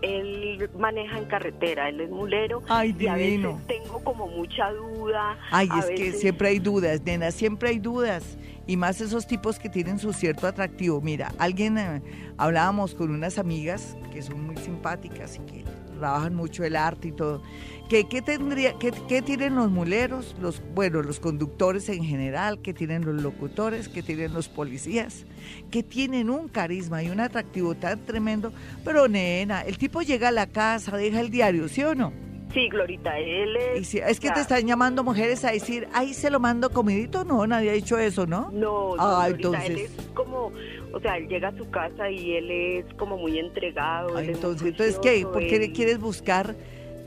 [0.04, 2.62] él maneja en carretera, él es mulero.
[2.68, 3.06] Ay, divino.
[3.06, 5.38] Y a veces tengo como mucha duda.
[5.50, 8.38] Ay, es que siempre hay dudas, nena, siempre hay dudas.
[8.68, 11.02] Y más esos tipos que tienen su cierto atractivo.
[11.02, 12.02] Mira, alguien, eh,
[12.38, 15.63] hablábamos con unas amigas que son muy simpáticas y que
[16.00, 17.42] trabajan mucho el arte y todo.
[17.89, 22.74] ¿Qué, qué tendría, qué, qué, tienen los muleros, los, bueno, los conductores en general, qué
[22.74, 25.26] tienen los locutores, qué tienen los policías,
[25.69, 28.54] que tienen un carisma y un atractivo tan tremendo?
[28.86, 32.13] Pero nena, el tipo llega a la casa, deja el diario, ¿sí o no?
[32.54, 33.96] Sí, Glorita, él es...
[33.96, 37.72] es que te están llamando mujeres a decir, ahí se lo mando comidito, no, nadie
[37.72, 38.52] ha dicho eso, ¿no?
[38.52, 39.69] No, no ah, entonces...
[39.72, 40.52] él es como,
[40.93, 44.15] o sea, él llega a su casa y él es como muy entregado.
[44.15, 45.24] Ah, entonces, entonces ¿qué?
[45.24, 46.56] ¿Por qué quieres buscar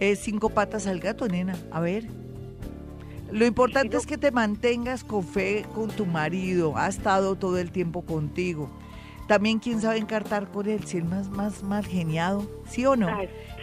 [0.01, 1.57] eh, cinco patas al gato, nena?
[1.71, 2.07] A ver.
[3.33, 7.73] Lo importante es que te mantengas con fe con tu marido, ha estado todo el
[7.73, 8.71] tiempo contigo.
[9.27, 13.09] También quién sabe encartar con él, si es más, más mal geniado, ¿sí o no?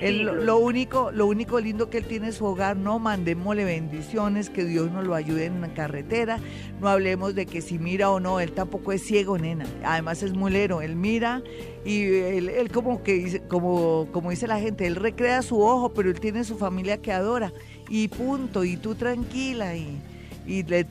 [0.01, 4.65] lo, único, lo único lindo que él tiene es su hogar, no mandémosle bendiciones, que
[4.65, 6.39] Dios nos lo ayude en la carretera,
[6.81, 10.33] no hablemos de que si mira o no, él tampoco es ciego, nena, además es
[10.33, 11.41] mulero, él mira
[11.85, 16.09] y él, como que dice, como, como dice la gente, él recrea su ojo, pero
[16.09, 17.53] él tiene su familia que adora,
[17.87, 20.01] y punto, y tú tranquila, y,
[20.45, 20.83] y le,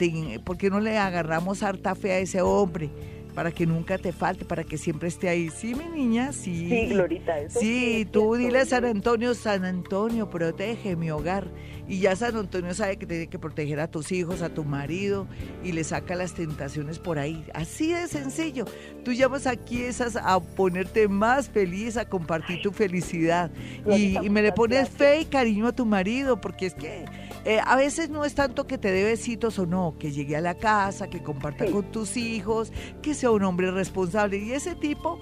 [0.43, 2.89] ¿por qué no le agarramos harta fe a ese hombre?
[3.35, 5.51] Para que nunca te falte, para que siempre esté ahí.
[5.51, 6.69] Sí, mi niña, sí.
[6.69, 11.49] Sí, Glorita, eso Sí, tú dile a San Antonio, San Antonio, protege mi hogar.
[11.89, 15.27] Y ya San Antonio sabe que tiene que proteger a tus hijos, a tu marido,
[15.65, 17.45] y le saca las tentaciones por ahí.
[17.55, 18.67] Así de sencillo.
[19.05, 23.51] Tú llamas aquí esas a ponerte más feliz, a compartir tu felicidad.
[23.87, 27.05] Y, y me le pones fe y cariño a tu marido, porque es que
[27.45, 30.41] eh, a veces no es tanto que te dé besitos o no, que llegue a
[30.41, 34.39] la casa, que comparta con tus hijos, que sea un hombre responsable.
[34.39, 35.19] Y ese tipo,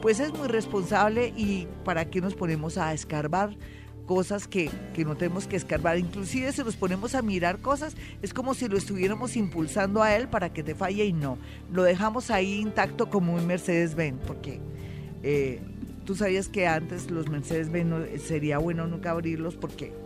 [0.00, 3.56] pues es muy responsable y para qué nos ponemos a escarbar
[4.06, 5.98] cosas que, que, no tenemos que escarbar.
[5.98, 10.28] Inclusive si nos ponemos a mirar cosas, es como si lo estuviéramos impulsando a él
[10.28, 11.38] para que te falle y no.
[11.72, 14.60] Lo dejamos ahí intacto como un Mercedes-Benz, porque
[15.24, 15.60] eh,
[16.04, 20.03] tú sabías que antes los Mercedes-Benz sería bueno nunca abrirlos porque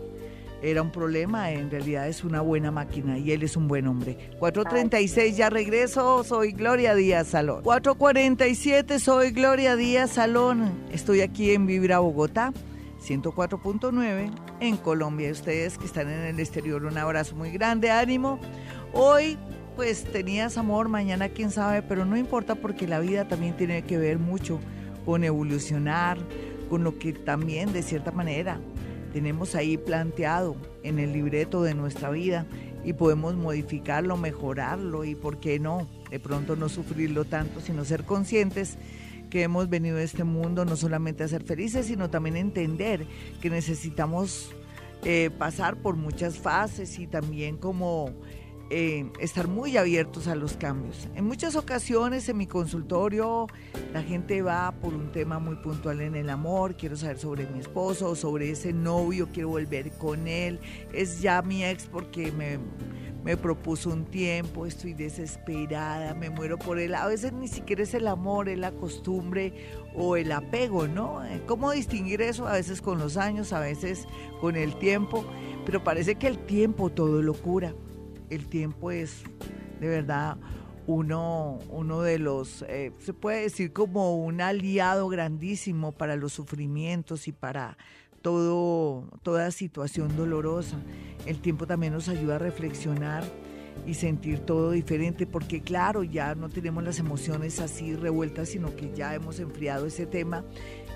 [0.61, 4.31] era un problema, en realidad es una buena máquina y él es un buen hombre.
[4.39, 7.63] 436, ya regreso, soy Gloria Díaz Salón.
[7.63, 10.71] 447, soy Gloria Díaz Salón.
[10.91, 12.51] Estoy aquí en Vibra Bogotá,
[13.01, 15.31] 104.9 en Colombia.
[15.31, 18.39] Ustedes que están en el exterior, un abrazo muy grande, ánimo.
[18.93, 19.37] Hoy
[19.77, 23.97] pues tenías amor, mañana quién sabe, pero no importa porque la vida también tiene que
[23.97, 24.59] ver mucho
[25.05, 26.17] con evolucionar,
[26.69, 28.59] con lo que también de cierta manera
[29.13, 32.45] tenemos ahí planteado en el libreto de nuestra vida
[32.83, 35.87] y podemos modificarlo, mejorarlo y, ¿por qué no?
[36.09, 38.77] De pronto no sufrirlo tanto, sino ser conscientes
[39.29, 43.05] que hemos venido a este mundo no solamente a ser felices, sino también entender
[43.41, 44.51] que necesitamos
[45.03, 48.11] eh, pasar por muchas fases y también como
[48.71, 51.07] eh, estar muy abiertos a los cambios.
[51.15, 53.47] En muchas ocasiones en mi consultorio
[53.93, 57.59] la gente va por un tema muy puntual en el amor, quiero saber sobre mi
[57.59, 60.59] esposo, sobre ese novio, quiero volver con él,
[60.93, 62.59] es ya mi ex porque me,
[63.23, 66.93] me propuso un tiempo, estoy desesperada, me muero por él.
[66.93, 69.51] A veces ni siquiera es el amor, es la costumbre
[69.95, 71.25] o el apego, ¿no?
[71.25, 72.47] Eh, ¿Cómo distinguir eso?
[72.47, 74.07] A veces con los años, a veces
[74.39, 75.25] con el tiempo,
[75.65, 77.73] pero parece que el tiempo todo lo cura
[78.29, 79.23] el tiempo es
[79.79, 80.37] de verdad
[80.87, 87.27] uno, uno de los, eh, se puede decir como un aliado grandísimo para los sufrimientos
[87.27, 87.77] y para
[88.23, 90.77] todo, toda situación dolorosa.
[91.27, 93.23] El tiempo también nos ayuda a reflexionar
[93.85, 98.91] y sentir todo diferente, porque claro, ya no tenemos las emociones así revueltas, sino que
[98.95, 100.43] ya hemos enfriado ese tema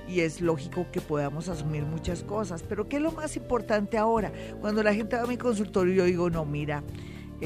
[0.07, 2.63] y es lógico que podamos asumir muchas cosas.
[2.63, 4.31] Pero ¿qué es lo más importante ahora?
[4.59, 6.83] Cuando la gente va a mi consultorio, yo digo, no, mira,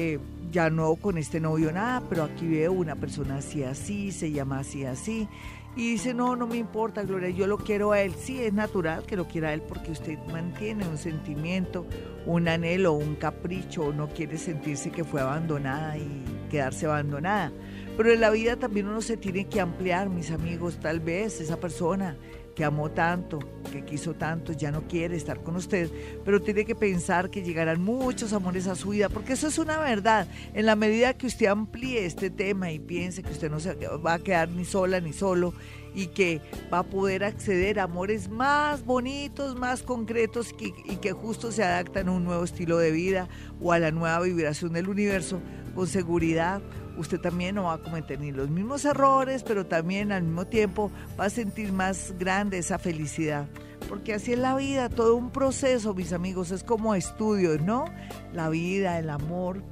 [0.00, 0.20] eh,
[0.52, 4.60] ya no con este novio nada, pero aquí veo una persona así, así, se llama
[4.60, 5.28] así, así.
[5.74, 8.14] Y dice, no, no me importa, Gloria, yo lo quiero a él.
[8.14, 11.84] Sí, es natural que lo quiera a él porque usted mantiene un sentimiento,
[12.26, 17.52] un anhelo, un capricho, no quiere sentirse que fue abandonada y quedarse abandonada.
[17.96, 21.58] Pero en la vida también uno se tiene que ampliar, mis amigos, tal vez esa
[21.58, 22.16] persona
[22.58, 23.38] que amó tanto,
[23.70, 25.88] que quiso tanto, ya no quiere estar con usted,
[26.24, 29.78] pero tiene que pensar que llegarán muchos amores a su vida, porque eso es una
[29.78, 30.26] verdad.
[30.54, 34.14] En la medida que usted amplíe este tema y piense que usted no se va
[34.14, 35.54] a quedar ni sola ni solo
[35.94, 36.40] y que
[36.74, 42.08] va a poder acceder a amores más bonitos, más concretos y que justo se adaptan
[42.08, 43.28] a un nuevo estilo de vida
[43.60, 45.40] o a la nueva vibración del universo,
[45.76, 46.60] con seguridad
[46.98, 50.90] usted también no va a cometer ni los mismos errores, pero también al mismo tiempo
[51.18, 53.48] va a sentir más grande esa felicidad.
[53.88, 57.86] Porque así es la vida, todo un proceso, mis amigos, es como estudios, ¿no?
[58.32, 59.62] La vida, el amor,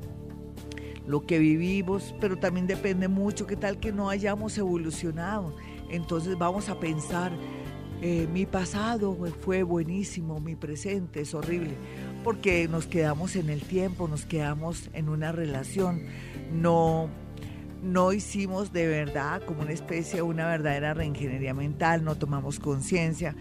[1.06, 5.54] lo que vivimos, pero también depende mucho qué tal que no hayamos evolucionado.
[5.90, 7.32] Entonces vamos a pensar,
[8.02, 11.76] eh, mi pasado fue buenísimo, mi presente es horrible,
[12.24, 16.06] porque nos quedamos en el tiempo, nos quedamos en una relación
[16.52, 17.08] no,
[17.82, 23.34] no hicimos de verdad como una especie, una verdadera reingeniería mental, no tomamos conciencia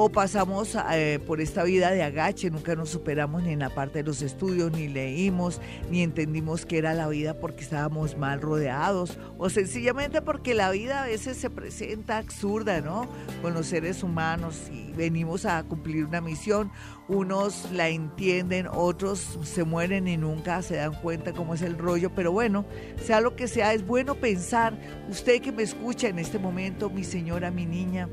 [0.00, 3.98] o pasamos eh, por esta vida de agache, nunca nos superamos ni en la parte
[3.98, 9.18] de los estudios, ni leímos, ni entendimos qué era la vida porque estábamos mal rodeados,
[9.38, 13.08] o sencillamente porque la vida a veces se presenta absurda, ¿no?
[13.42, 16.70] Con los seres humanos y venimos a cumplir una misión,
[17.08, 22.10] unos la entienden, otros se mueren y nunca se dan cuenta cómo es el rollo,
[22.14, 22.64] pero bueno,
[23.02, 24.78] sea lo que sea, es bueno pensar,
[25.10, 28.08] usted que me escucha en este momento, mi señora, mi niña,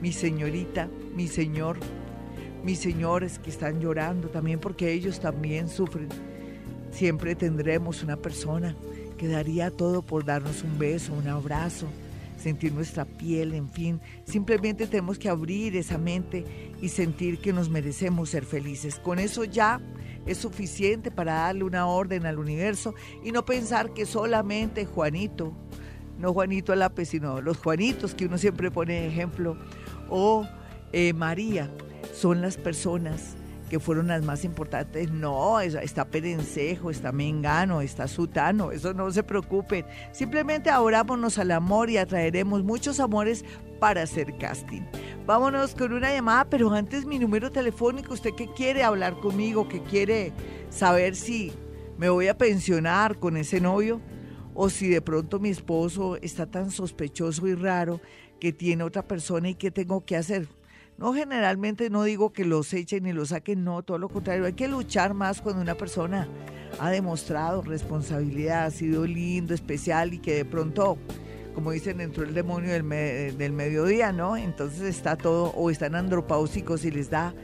[0.00, 1.78] mi señorita, mi señor,
[2.64, 6.08] mis señores que están llorando también porque ellos también sufren.
[6.90, 8.74] Siempre tendremos una persona
[9.16, 11.86] que daría todo por darnos un beso, un abrazo,
[12.38, 14.00] sentir nuestra piel, en fin.
[14.24, 16.44] Simplemente tenemos que abrir esa mente
[16.80, 18.96] y sentir que nos merecemos ser felices.
[18.96, 19.80] Con eso ya
[20.26, 25.52] es suficiente para darle una orden al universo y no pensar que solamente Juanito,
[26.18, 29.56] no Juanito Lápiz, sino los Juanitos que uno siempre pone ejemplo,
[30.10, 30.46] o
[30.92, 31.70] eh, María
[32.12, 33.36] son las personas
[33.70, 35.10] que fueron las más importantes.
[35.10, 39.86] No, está Perencejo, está Mengano, está Sutano, eso no se preocupen.
[40.12, 43.44] Simplemente abrámonos al amor y atraeremos muchos amores
[43.78, 44.82] para hacer casting.
[45.24, 49.80] Vámonos con una llamada, pero antes mi número telefónico, usted que quiere hablar conmigo, que
[49.84, 50.32] quiere
[50.68, 51.52] saber si
[51.96, 54.00] me voy a pensionar con ese novio
[54.54, 58.00] o si de pronto mi esposo está tan sospechoso y raro
[58.40, 60.48] que tiene otra persona y qué tengo que hacer.
[60.98, 64.52] No, generalmente no digo que los echen y los saquen, no, todo lo contrario, hay
[64.52, 66.28] que luchar más cuando una persona
[66.78, 70.98] ha demostrado responsabilidad, ha sido lindo, especial y que de pronto,
[71.54, 72.86] como dicen, entró el demonio del,
[73.38, 74.36] del mediodía, ¿no?
[74.36, 77.34] Entonces está todo, o están andropáusicos y les da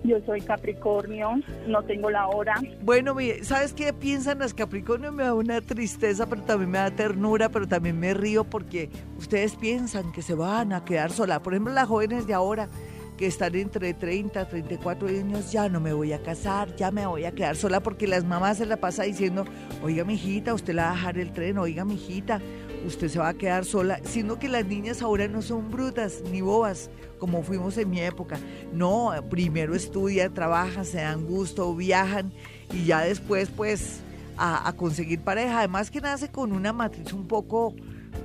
[0.04, 2.60] Yo soy Capricornio, no tengo la hora.
[2.82, 5.10] Bueno, ¿sabes qué piensan las Capricornio?
[5.12, 9.56] Me da una tristeza, pero también me da ternura, pero también me río porque ustedes
[9.56, 11.42] piensan que se van a quedar sola.
[11.42, 12.68] Por ejemplo, las jóvenes de ahora
[13.16, 17.24] que están entre 30, 34 años, ya no me voy a casar, ya me voy
[17.24, 19.44] a quedar sola porque las mamás se la pasa diciendo,
[19.82, 22.40] oiga, mijita, usted la va a dejar el tren, oiga, mijita,
[22.86, 26.40] usted se va a quedar sola, sino que las niñas ahora no son brutas ni
[26.40, 28.38] bobas como fuimos en mi época.
[28.72, 32.32] No, primero estudian, trabajan, se dan gusto, viajan
[32.72, 34.00] y ya después pues
[34.36, 35.60] a, conseguir pareja.
[35.60, 37.74] Además que nace con una matriz un poco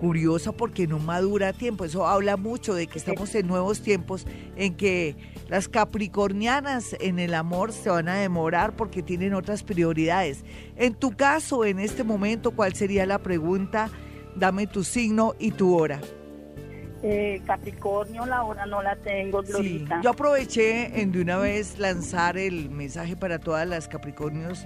[0.02, 1.86] curiosa porque no madura a tiempo.
[1.86, 5.16] Eso habla mucho de que estamos en nuevos tiempos en que
[5.50, 10.44] las capricornianas en el amor se van a demorar porque tienen otras prioridades.
[10.76, 13.90] En tu caso, en este momento, ¿cuál sería la pregunta?
[14.36, 16.00] Dame tu signo y tu hora.
[17.02, 19.98] Eh, Capricornio, la hora no la tengo, Glorita.
[19.98, 24.66] Sí, yo aproveché en de una vez lanzar el mensaje para todas las Capricornios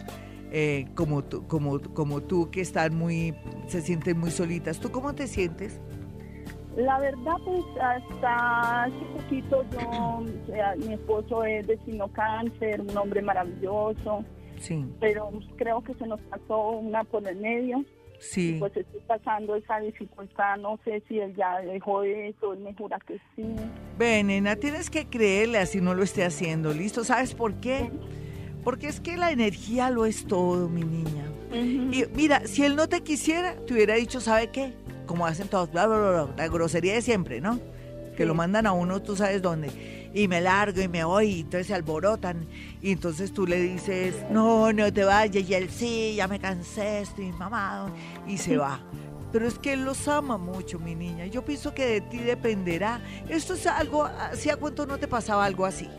[0.51, 3.35] eh, como, tú, como, como tú que están muy,
[3.67, 4.79] se sienten muy solitas.
[4.79, 5.79] ¿Tú cómo te sientes?
[6.75, 10.23] La verdad, pues hasta hace poquito yo,
[10.77, 14.23] mi esposo es de sino cáncer, un hombre maravilloso.
[14.59, 14.85] Sí.
[14.99, 17.83] Pero creo que se nos pasó una por el medio.
[18.23, 18.55] Sí.
[18.57, 22.97] Pues estoy pasando esa dificultad, no sé si él ya dejó eso, él me jura
[23.05, 23.43] que sí.
[23.97, 27.03] Ven, nena, tienes que creerle así no lo esté haciendo, ¿listo?
[27.03, 27.91] ¿Sabes por qué?
[28.63, 31.25] Porque es que la energía lo es todo, mi niña.
[31.51, 34.73] Y mira, si él no te quisiera, te hubiera dicho, ¿sabe qué?
[35.05, 37.59] Como hacen todos, bla, bla, bla, la grosería de siempre, ¿no?
[38.15, 39.71] Que lo mandan a uno, tú sabes dónde
[40.13, 42.45] y me largo y me voy y entonces se alborotan
[42.81, 47.01] y entonces tú le dices, no, no te vayas y él sí, ya me cansé,
[47.01, 47.89] estoy mamado
[48.27, 48.79] y se va.
[49.31, 51.25] Pero es que él los ama mucho, mi niña.
[51.25, 53.01] Yo pienso que de ti dependerá.
[53.27, 55.89] Esto es algo, ¿hacía cuánto no te pasaba algo así?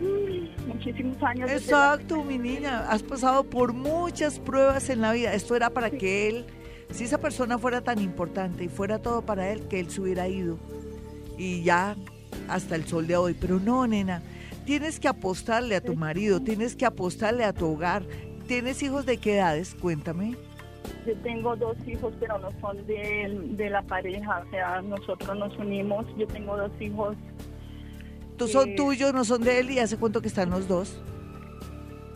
[0.00, 1.50] Mm, muchísimos años.
[1.50, 2.86] Exacto, mi niña.
[2.88, 5.34] Has pasado por muchas pruebas en la vida.
[5.34, 6.46] Esto era para que él,
[6.90, 10.28] si esa persona fuera tan importante y fuera todo para él, que él se hubiera
[10.28, 10.58] ido.
[11.36, 11.96] Y ya
[12.48, 13.34] hasta el sol de hoy.
[13.34, 14.22] Pero no, nena,
[14.64, 18.04] tienes que apostarle a tu marido, tienes que apostarle a tu hogar.
[18.46, 19.74] ¿Tienes hijos de qué edades?
[19.74, 20.36] Cuéntame.
[21.04, 26.06] Yo tengo dos hijos, pero no son de, la pareja, o sea, nosotros nos unimos.
[26.16, 27.16] Yo tengo dos hijos.
[28.36, 29.70] ¿Tú son tuyos, no son de él?
[29.70, 31.00] ¿Y hace cuánto que están los dos?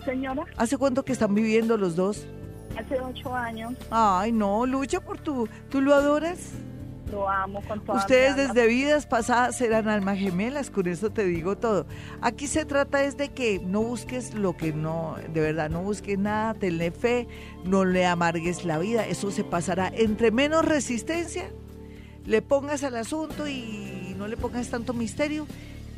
[0.05, 0.45] Señora.
[0.57, 2.27] ¿Hace cuánto que están viviendo los dos?
[2.79, 3.75] Hace ocho años.
[3.91, 5.49] Ay, no, lucha por tu...
[5.69, 6.53] ¿Tú lo adoras?
[7.11, 11.57] Lo amo con toda Ustedes desde vidas pasadas eran almas gemelas, con eso te digo
[11.57, 11.87] todo.
[12.21, 16.19] Aquí se trata es de que no busques lo que no, de verdad, no busques
[16.19, 17.27] nada, tenle fe,
[17.65, 19.91] no le amargues la vida, eso se pasará.
[19.93, 21.51] Entre menos resistencia
[22.27, 25.47] le pongas al asunto y no le pongas tanto misterio,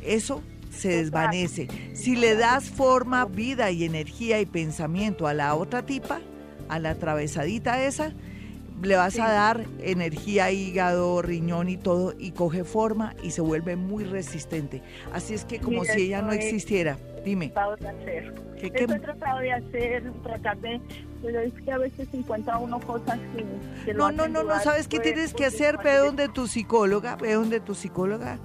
[0.01, 1.67] eso se desvanece.
[1.93, 6.21] Si le das forma, vida y energía y pensamiento a la otra tipa,
[6.69, 8.13] a la atravesadita esa,
[8.81, 13.75] le vas a dar energía, hígado, riñón y todo, y coge forma y se vuelve
[13.75, 14.81] muy resistente.
[15.13, 16.97] Así es que como si ella no existiera.
[17.23, 17.53] Dime.
[17.79, 18.33] De hacer.
[18.59, 20.81] ¿Qué, he tratado de hacer, tratar de...
[21.21, 23.17] Pero es que a veces encuentra uno cosas
[23.85, 23.93] que...
[23.93, 25.77] no, no, no, no, ¿sabes qué tienes que hacer?
[25.81, 28.39] Ve donde tu psicóloga, ve donde tu psicóloga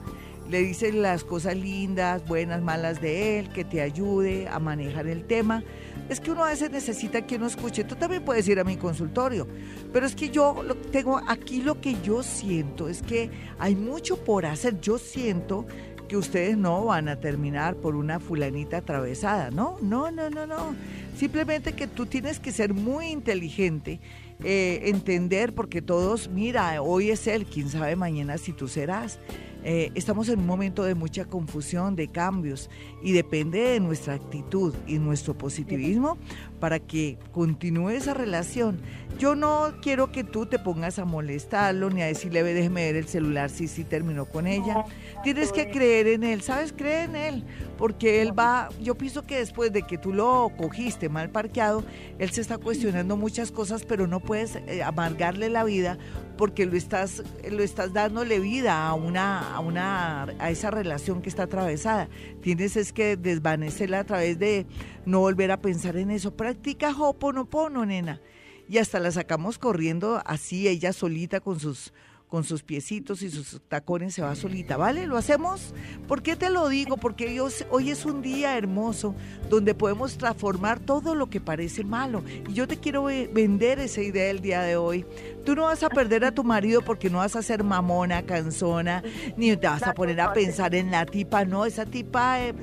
[0.48, 5.24] le dices las cosas lindas, buenas, malas de él, que te ayude a manejar el
[5.24, 5.62] tema
[6.08, 7.84] es que uno a veces necesita que uno escuche.
[7.84, 9.46] Tú también puedes ir a mi consultorio,
[9.92, 14.46] pero es que yo tengo aquí lo que yo siento es que hay mucho por
[14.46, 14.80] hacer.
[14.80, 15.66] Yo siento
[16.08, 19.76] que ustedes no van a terminar por una fulanita atravesada, ¿no?
[19.82, 20.74] No, no, no, no.
[21.16, 24.00] Simplemente que tú tienes que ser muy inteligente,
[24.42, 29.18] eh, entender, porque todos, mira, hoy es él, quién sabe mañana si tú serás.
[29.64, 32.70] Eh, estamos en un momento de mucha confusión, de cambios,
[33.02, 36.16] y depende de nuestra actitud y nuestro positivismo
[36.60, 38.80] para que continúe esa relación.
[39.18, 43.08] Yo no quiero que tú te pongas a molestarlo ni a decirle, déjeme ver el
[43.08, 44.84] celular si sí, terminó con ella.
[45.24, 46.72] Tienes que creer en él, ¿sabes?
[46.72, 47.44] Cree en él,
[47.76, 51.84] porque él va, yo pienso que después de que tú lo cogiste mal parqueado,
[52.18, 55.98] él se está cuestionando muchas cosas, pero no puedes eh, amargarle la vida
[56.38, 61.28] porque lo estás, lo estás dándole vida a una, a una, a esa relación que
[61.28, 62.08] está atravesada.
[62.40, 64.64] Tienes es que desvanecerla a través de
[65.04, 66.34] no volver a pensar en eso.
[66.34, 68.22] Practica Hoponopono, nena.
[68.68, 71.92] Y hasta la sacamos corriendo así, ella solita con sus
[72.28, 75.06] con sus piecitos y sus tacones se va solita, ¿vale?
[75.06, 75.74] ¿Lo hacemos?
[76.06, 76.96] ¿Por qué te lo digo?
[76.96, 79.14] Porque hoy es un día hermoso
[79.48, 82.22] donde podemos transformar todo lo que parece malo.
[82.48, 85.06] Y yo te quiero vender esa idea el día de hoy.
[85.44, 89.02] Tú no vas a perder a tu marido porque no vas a ser mamona, canzona,
[89.36, 92.54] ni te vas a poner a pensar en la tipa, no, esa tipa es,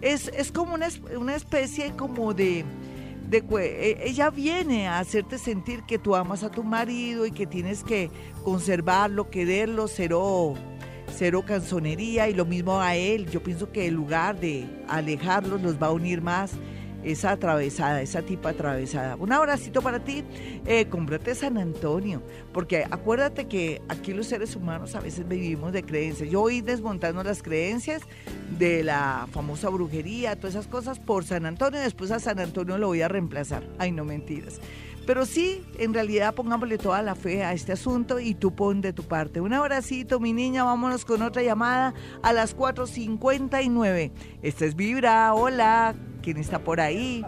[0.00, 0.88] es, es como una,
[1.18, 2.64] una especie como de
[3.38, 7.82] e, ella viene a hacerte sentir que tú amas a tu marido y que tienes
[7.82, 8.10] que
[8.44, 10.54] conservarlo, quererlo, cero,
[11.14, 13.28] cero canzonería y lo mismo a él.
[13.30, 16.52] Yo pienso que en lugar de alejarlos los va a unir más
[17.02, 19.16] esa atravesada, esa tipa atravesada.
[19.16, 20.24] Un abracito para ti.
[20.66, 22.22] Eh, cómprate San Antonio,
[22.52, 26.30] porque acuérdate que aquí los seres humanos a veces vivimos de creencias.
[26.30, 28.02] Yo voy desmontando las creencias
[28.58, 31.80] de la famosa brujería, todas esas cosas por San Antonio.
[31.80, 33.62] Después a San Antonio lo voy a reemplazar.
[33.78, 34.60] Ay, no mentiras.
[35.06, 38.92] Pero sí, en realidad pongámosle toda la fe a este asunto y tú pon de
[38.92, 39.40] tu parte.
[39.40, 40.62] Un abracito, mi niña.
[40.64, 41.92] Vámonos con otra llamada
[42.22, 44.12] a las 4.59.
[44.42, 45.34] Esta es Vibra.
[45.34, 45.96] Hola.
[46.22, 47.24] ¿Quién está por ahí?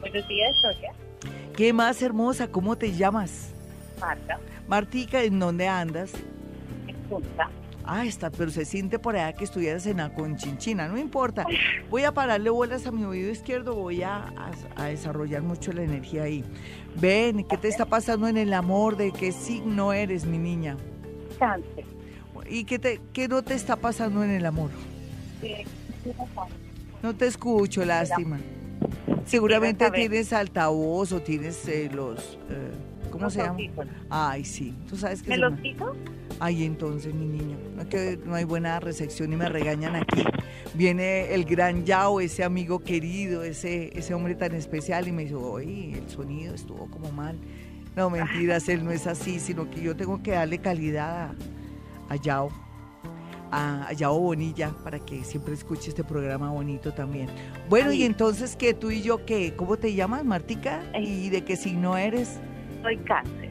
[0.00, 0.92] Buenos días, Sonia.
[1.56, 2.48] ¿Qué más hermosa?
[2.48, 3.52] ¿Cómo te llamas?
[4.00, 4.38] Marta.
[4.68, 6.12] Martica, ¿en dónde andas?
[6.86, 7.50] En Punta.
[7.84, 11.46] Ah, está, pero se siente por allá que estuvieras en la conchinchina, no importa.
[11.88, 14.30] Voy a pararle bolas a mi oído izquierdo, voy a,
[14.76, 16.44] desarrollar mucho la energía ahí.
[16.96, 18.98] Ven, ¿qué te está pasando en el amor?
[18.98, 20.76] ¿De qué signo eres, mi niña?
[21.38, 21.86] Cáncer.
[22.46, 24.70] ¿Y qué, te, qué no te está pasando en el amor?
[25.40, 25.64] Sí,
[27.02, 28.38] no te escucho, lástima.
[29.24, 32.38] Seguramente tienes altavoz o tienes eh, los...
[32.50, 32.72] Eh,
[33.10, 33.58] ¿Cómo se llama?
[34.10, 34.74] Ay, sí.
[34.88, 35.96] ¿Tú sabes que ¿Me los quito?
[36.38, 40.22] Ay, entonces, mi niña, no, que no hay buena recepción y me regañan aquí.
[40.74, 45.34] Viene el gran Yao, ese amigo querido, ese, ese hombre tan especial, y me dice,
[45.34, 47.38] oye, el sonido estuvo como mal.
[47.96, 51.32] No, mentiras, él no es así, sino que yo tengo que darle calidad
[52.08, 52.50] a, a Yao
[53.50, 57.28] a Yao Bonilla para que siempre escuche este programa bonito también.
[57.68, 59.54] Bueno, y entonces, ¿qué tú y yo qué?
[59.54, 60.82] ¿Cómo te llamas, Martica?
[60.98, 62.38] ¿Y de qué signo eres?
[62.82, 63.50] Soy cáncer.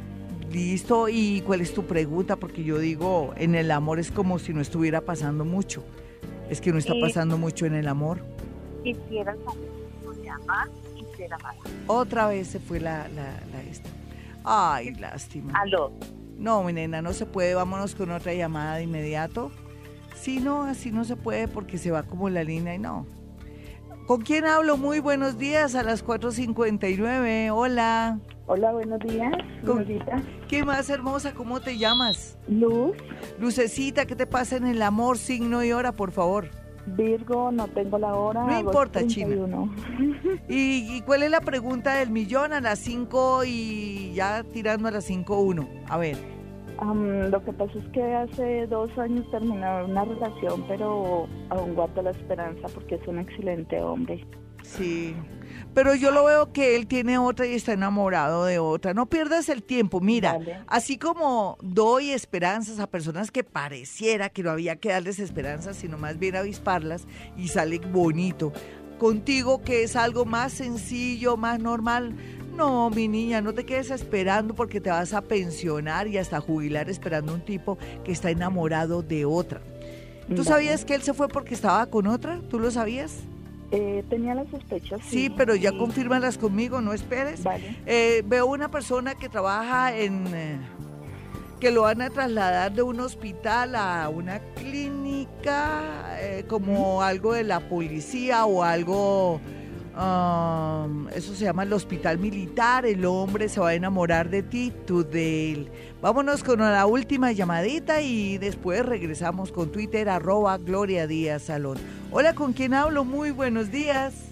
[0.52, 2.38] Listo, ¿y cuál es tu pregunta?
[2.38, 5.84] Porque yo digo, en el amor es como si no estuviera pasando mucho.
[6.50, 8.20] Es que no está pasando mucho en el amor.
[8.84, 9.70] Quisiera saber
[10.22, 11.56] si amar, quisiera amar.
[11.88, 13.90] Otra vez se fue la, la, la esta.
[14.46, 15.52] Ay, lástima.
[15.60, 15.92] Aló.
[16.38, 17.54] No, mi nena, no se puede.
[17.54, 19.52] Vámonos con otra llamada de inmediato.
[20.22, 23.06] Sí, no, así no se puede porque se va como la línea y no.
[24.08, 24.78] ¿Con quién hablo?
[24.78, 27.52] Muy buenos días a las 4.59.
[27.54, 28.20] Hola.
[28.46, 29.32] Hola, buenos días.
[29.64, 30.22] Lucecita.
[30.48, 31.34] ¿Qué más hermosa?
[31.34, 32.38] ¿Cómo te llamas?
[32.48, 32.96] Luz.
[33.40, 36.50] Lucecita, ¿qué te pasa en el amor, signo y hora, por favor?
[36.86, 38.46] Virgo, no tengo la hora.
[38.46, 39.36] No importa, China.
[40.48, 44.92] ¿Y, ¿Y, cuál es la pregunta del millón a las 5 y ya tirando a
[44.92, 45.68] las 5.1?
[45.90, 46.37] A ver
[46.80, 52.12] lo que pasa es que hace dos años terminé una relación, pero aún guardo la
[52.12, 54.26] esperanza porque es un excelente hombre.
[54.64, 55.16] Sí,
[55.74, 58.94] pero yo lo veo que él tiene otra y está enamorado de otra.
[58.94, 60.02] No pierdas el tiempo.
[60.02, 65.78] Mira, así como doy esperanzas a personas que pareciera que no había que darles esperanzas,
[65.78, 67.08] sino más bien avisparlas
[67.38, 68.52] y sale bonito.
[68.98, 72.16] Contigo que es algo más sencillo, más normal,
[72.58, 76.90] no, mi niña, no te quedes esperando porque te vas a pensionar y hasta jubilar
[76.90, 79.62] esperando un tipo que está enamorado de otra.
[80.36, 82.42] ¿Tú sabías que él se fue porque estaba con otra?
[82.50, 83.20] ¿Tú lo sabías?
[83.72, 85.00] Eh, tenía las sospechas.
[85.08, 87.44] Sí, pero ya confírmalas conmigo, no esperes.
[87.44, 87.78] Vale.
[87.86, 90.28] Eh, veo una persona que trabaja en...
[90.34, 90.60] Eh,
[91.60, 96.16] que lo van a trasladar de un hospital a una clínica,
[96.48, 99.42] como algo de la policía o algo
[101.16, 102.86] eso se llama el hospital militar.
[102.86, 105.70] El hombre se va a enamorar de ti, tú de él.
[106.02, 111.78] Vámonos con la última llamadita y después regresamos con Twitter, arroba Gloria Díaz Salón.
[112.12, 113.04] Hola, ¿con quién hablo?
[113.04, 114.32] Muy buenos días.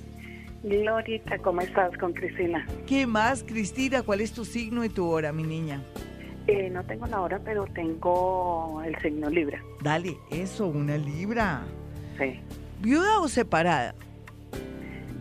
[0.63, 2.65] Glorita, ¿cómo estás con Cristina?
[2.87, 4.01] ¿Qué más, Cristina?
[4.01, 5.81] ¿Cuál es tu signo y tu hora, mi niña?
[6.47, 9.61] Eh, no tengo la hora, pero tengo el signo Libra.
[9.81, 11.63] Dale, eso, una Libra.
[12.19, 12.39] Sí.
[12.81, 13.95] ¿Viuda o separada?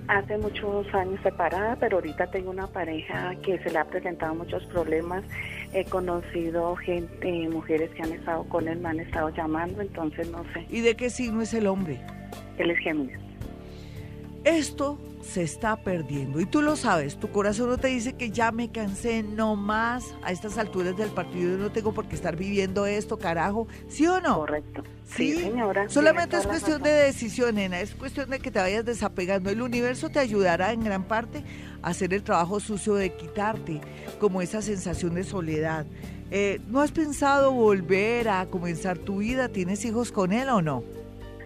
[0.07, 4.65] Hace muchos años separada, pero ahorita tengo una pareja que se le ha presentado muchos
[4.67, 5.25] problemas.
[5.73, 10.45] He conocido gente, mujeres que han estado con él, me han estado llamando, entonces no
[10.53, 10.67] sé.
[10.69, 12.01] ¿Y de qué signo es el hombre?
[12.59, 13.19] Él es Géminis.
[14.45, 16.41] Esto se está perdiendo.
[16.41, 20.15] Y tú lo sabes, tu corazón no te dice que ya me cansé, no más
[20.23, 23.67] a estas alturas del partido, no tengo por qué estar viviendo esto, carajo.
[23.89, 24.37] ¿Sí o no?
[24.37, 24.85] Correcto.
[25.05, 25.89] Sí, señora.
[25.89, 29.51] Solamente es cuestión de decisión, nena, es cuestión de que te vayas desapegando.
[29.51, 31.43] El universo te ayudará en gran parte
[31.83, 33.81] a hacer el trabajo sucio de quitarte
[34.19, 35.87] como esa sensación de soledad.
[36.31, 39.49] Eh, ¿No has pensado volver a comenzar tu vida?
[39.49, 40.83] ¿Tienes hijos con él o no?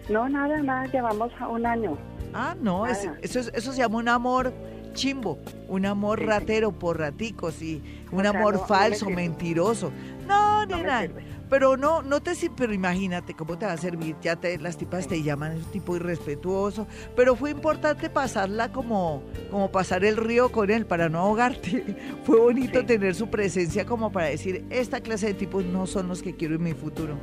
[0.09, 1.97] No, nada más, llevamos un año.
[2.33, 4.53] Ah, no, eso, eso se llama un amor
[4.93, 7.81] chimbo, un amor ratero por raticos y
[8.11, 9.91] un amor falso, mentiroso.
[10.27, 11.09] No, ni nada.
[11.49, 14.15] Pero no, no te pero imagínate cómo te va a servir.
[14.21, 16.85] Ya te, las tipas te llaman es un tipo irrespetuoso.
[17.15, 21.97] Pero fue importante pasarla como, como pasar el río con él para no ahogarte.
[22.23, 26.21] fue bonito tener su presencia como para decir, esta clase de tipos no son los
[26.21, 27.15] que quiero en mi futuro.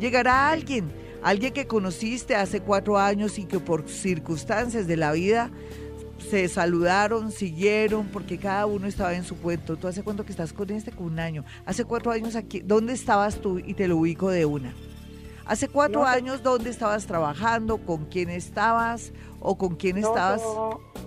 [0.00, 0.90] Llegará alguien
[1.22, 5.50] Alguien que conociste hace cuatro años y que por circunstancias de la vida
[6.18, 9.76] se saludaron, siguieron, porque cada uno estaba en su cuento.
[9.76, 10.92] ¿Tú hace cuánto que estás con este?
[10.92, 11.44] Con un año.
[11.64, 13.58] Hace cuatro años aquí, ¿dónde estabas tú?
[13.58, 14.72] Y te lo ubico de una.
[15.46, 17.78] Hace cuatro pues años, ¿dónde estabas trabajando?
[17.78, 19.12] ¿Con quién estabas?
[19.38, 20.42] ¿O con quién estabas?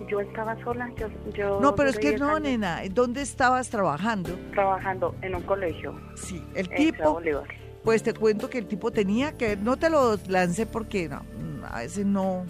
[0.08, 0.90] Yo, estaba sola.
[1.34, 2.80] Yo, no, pero es que no, nena.
[2.90, 4.30] ¿Dónde estabas trabajando?
[4.52, 5.94] Trabajando en un colegio.
[6.14, 7.20] Sí, el tipo
[7.84, 11.22] pues te cuento que el tipo tenía que, no te lo lancé porque no,
[11.66, 12.44] a veces no,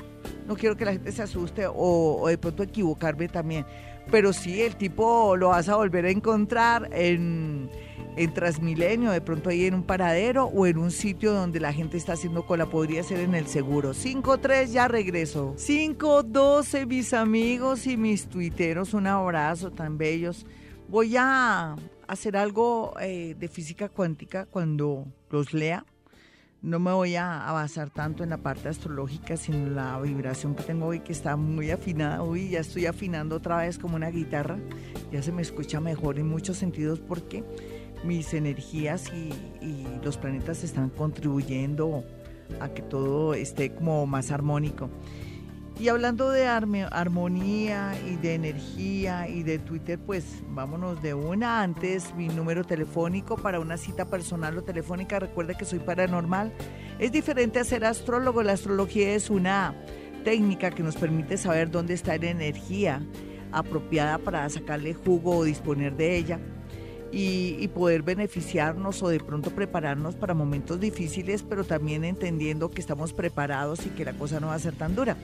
[0.46, 3.64] no quiero que la gente se asuste o, de pronto equivocarme también.
[4.10, 7.70] Pero sí, el tipo lo vas a volver a encontrar en,
[8.16, 11.96] en Transmilenio, de pronto ahí en un paradero o en un sitio donde la gente
[11.96, 13.92] está haciendo cola, podría ser en el seguro.
[13.92, 15.54] 5-3, ya regreso.
[15.56, 20.44] 5-12, mis amigos y mis tuiteros, un abrazo tan bellos.
[20.88, 21.76] Voy a
[22.08, 25.84] hacer algo eh, de física cuántica cuando los lea.
[26.62, 30.62] No me voy a, basar tanto en la parte astrológica, sino en la vibración que
[30.62, 32.22] tengo hoy, que está muy afinada.
[32.22, 34.58] Hoy ya estoy afinando otra vez como una guitarra.
[35.10, 37.44] Ya se me escucha mejor en muchos sentidos porque
[38.04, 39.32] mis energías y,
[39.64, 42.04] y los planetas están contribuyendo
[42.60, 44.90] a que todo esté como más armónico.
[45.80, 51.62] Y hablando de armonía y de energía y de Twitter, pues vámonos de una.
[51.62, 55.18] Antes mi número telefónico para una cita personal o telefónica.
[55.18, 56.52] Recuerda que soy paranormal.
[56.98, 58.42] Es diferente a ser astrólogo.
[58.42, 59.74] La astrología es una
[60.22, 63.02] técnica que nos permite saber dónde está la energía
[63.50, 66.40] apropiada para sacarle jugo o disponer de ella.
[67.12, 72.80] Y, y, poder beneficiarnos o de pronto prepararnos para momentos difíciles, pero también entendiendo que
[72.80, 75.16] estamos preparados y que la cosa no va a ser tan dura.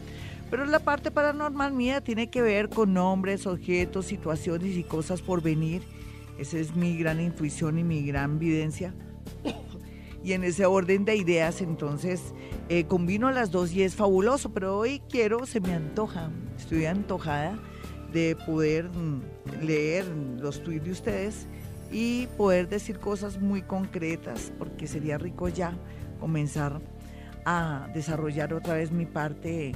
[0.50, 5.42] Pero la parte paranormal mía tiene que ver con nombres, objetos, situaciones y cosas por
[5.42, 5.82] venir.
[6.38, 8.94] Esa es mi gran intuición y mi gran videncia.
[10.22, 12.32] y en ese orden de ideas, entonces,
[12.68, 14.52] eh, combino las dos y es fabuloso.
[14.52, 17.58] Pero hoy quiero, se me antoja, estoy antojada
[18.12, 19.22] de poder mm,
[19.62, 20.06] leer
[20.38, 21.46] los tweets de ustedes
[21.90, 25.76] y poder decir cosas muy concretas, porque sería rico ya
[26.20, 26.80] comenzar
[27.44, 29.72] a desarrollar otra vez mi parte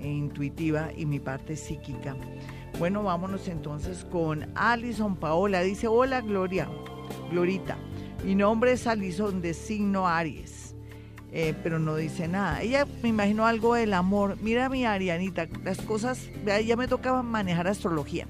[0.00, 2.16] e intuitiva y mi parte psíquica.
[2.78, 5.62] Bueno, vámonos entonces con Alison Paola.
[5.62, 6.68] Dice, hola Gloria,
[7.30, 7.76] Glorita.
[8.24, 10.74] Mi nombre es Alison de signo Aries,
[11.32, 12.62] eh, pero no dice nada.
[12.62, 14.36] Ella me imaginó algo del amor.
[14.40, 16.28] Mira mi Arianita, las cosas,
[16.66, 18.26] ya me tocaba manejar astrología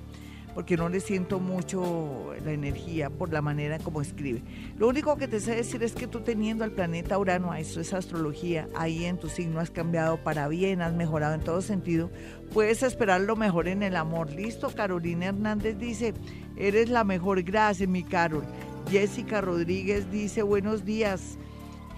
[0.61, 4.42] porque no le siento mucho la energía por la manera como escribe.
[4.76, 7.94] Lo único que te sé decir es que tú teniendo al planeta Urano, eso es
[7.94, 12.11] astrología, ahí en tu signo has cambiado para bien, has mejorado en todo sentido,
[12.52, 14.30] puedes esperar lo mejor en el amor.
[14.32, 16.12] Listo, Carolina Hernández dice,
[16.58, 18.44] eres la mejor, gracias mi Carol.
[18.90, 21.38] Jessica Rodríguez dice, buenos días.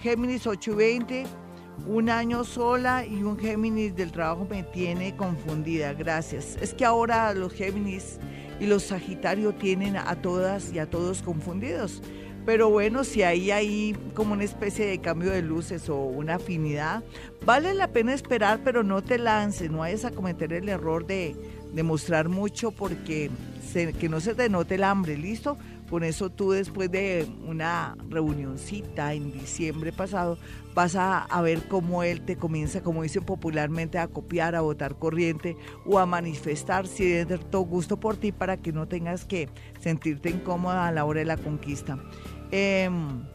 [0.02, 1.24] Géminis 820,
[1.86, 6.56] un año sola y un Géminis del trabajo me tiene confundida, gracias.
[6.60, 8.20] Es que ahora los Géminis
[8.62, 12.00] y los Sagitario tienen a todas y a todos confundidos.
[12.46, 17.02] Pero bueno, si ahí hay como una especie de cambio de luces o una afinidad,
[17.44, 21.34] vale la pena esperar, pero no te lances, no vayas a cometer el error de,
[21.72, 23.30] de mostrar mucho porque
[23.98, 25.56] que no se te note el hambre, ¿listo?
[25.92, 30.38] Con eso tú después de una reunioncita en diciembre pasado
[30.74, 35.54] vas a, ver cómo él te comienza, como dicen popularmente, a copiar, a votar corriente
[35.84, 36.86] o a manifestar
[37.50, 41.26] todo gusto por ti para que no tengas que sentirte incómoda a la hora de
[41.26, 41.98] la conquista.
[42.50, 43.26] Em,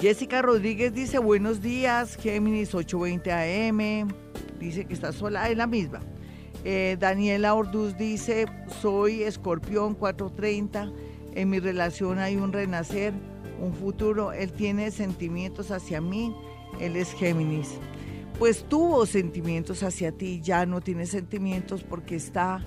[0.00, 4.08] Jessica Rodríguez dice buenos días, Géminis 820 AM,
[4.60, 5.98] dice que está sola, es la misma.
[6.62, 8.46] Eh, Daniela Orduz dice
[8.80, 10.92] soy escorpión 430
[11.34, 13.12] en mi relación hay un renacer,
[13.60, 16.34] un futuro, él tiene sentimientos hacia mí,
[16.80, 17.78] él es Géminis.
[18.38, 22.64] pues tuvo sentimientos hacia ti, ya no tiene sentimientos porque está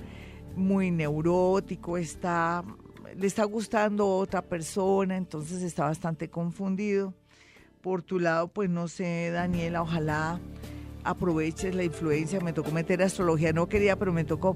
[0.56, 2.64] muy neurótico, está,
[3.18, 7.14] le está gustando otra persona, entonces está bastante confundido.
[7.82, 10.40] Por tu lado, pues no sé, Daniela, ojalá
[11.04, 12.40] aproveches la influencia.
[12.40, 14.56] Me tocó meter astrología, no quería, pero me tocó.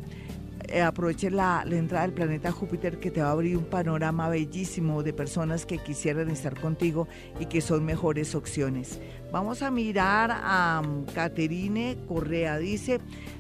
[0.70, 0.84] Eh,
[1.32, 5.14] la, la, entrada del planeta Júpiter que te va a abrir un panorama bellísimo de
[5.14, 7.08] personas que quisieran estar contigo
[7.40, 9.00] y que son mejores opciones.
[9.32, 12.58] Vamos a mirar a um, Caterine Correa.
[12.58, 13.00] Dice,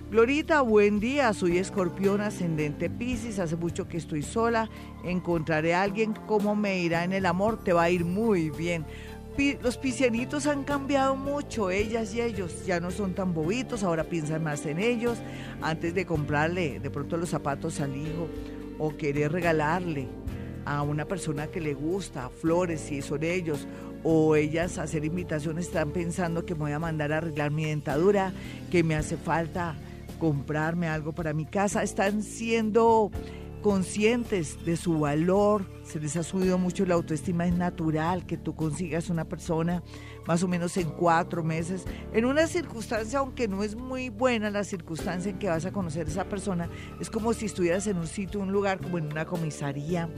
[0.10, 4.70] Glorita, buen día, soy escorpión ascendente Pisces, hace mucho que estoy sola,
[5.04, 7.62] encontraré a alguien, ¿cómo me irá en el amor?
[7.62, 8.86] Te va a ir muy bien.
[9.62, 14.44] Los piscianitos han cambiado mucho, ellas y ellos ya no son tan bobitos, ahora piensan
[14.44, 15.20] más en ellos,
[15.62, 18.28] antes de comprarle de pronto los zapatos al hijo
[18.80, 20.08] o querer regalarle
[20.66, 23.68] a una persona que le gusta flores si son ellos
[24.04, 28.34] o ellas hacer invitaciones están pensando que me voy a mandar a arreglar mi dentadura,
[28.72, 29.76] que me hace falta
[30.18, 33.12] comprarme algo para mi casa, están siendo
[33.62, 38.56] conscientes de su valor, se les ha subido mucho la autoestima, es natural que tú
[38.56, 39.82] consigas una persona
[40.28, 44.66] más o menos en cuatro meses, en una circunstancia, aunque no es muy buena la
[44.66, 46.68] circunstancia en que vas a conocer a esa persona,
[47.00, 50.10] es como si estuvieras en un sitio, un lugar, como en una comisaría,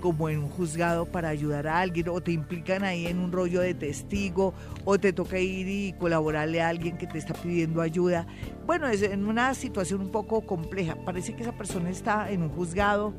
[0.00, 3.60] como en un juzgado para ayudar a alguien, o te implican ahí en un rollo
[3.60, 4.52] de testigo,
[4.84, 8.26] o te toca ir y colaborarle a alguien que te está pidiendo ayuda.
[8.66, 10.96] Bueno, es en una situación un poco compleja.
[11.04, 13.14] Parece que esa persona está en un juzgado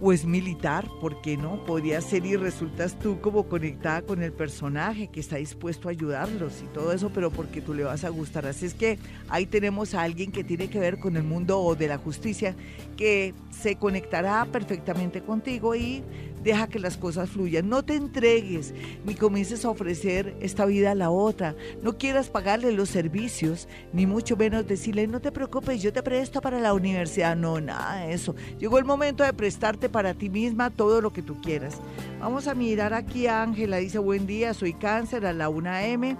[0.00, 1.64] o es militar, ¿por qué no?
[1.64, 6.62] Podría ser y resultas tú como conectada con el personaje que está dispuesto a ayudarlos
[6.62, 8.46] y todo eso, pero porque tú le vas a gustar.
[8.46, 11.88] Así es que ahí tenemos a alguien que tiene que ver con el mundo de
[11.88, 12.54] la justicia,
[12.96, 16.02] que se conectará perfectamente contigo y
[16.42, 17.68] deja que las cosas fluyan.
[17.68, 18.72] No te entregues
[19.04, 21.56] ni comiences a ofrecer esta vida a la otra.
[21.82, 26.40] No quieras pagarle los servicios, ni mucho menos decirle, no te preocupes, yo te presto
[26.40, 27.36] para la universidad.
[27.36, 28.34] No, nada de eso.
[28.58, 31.80] Llegó el momento de prestarte para ti misma todo lo que tú quieras.
[32.20, 33.78] Vamos a mirar aquí a Ángela.
[33.78, 36.16] Dice, buen día, soy cáncer a la 1M.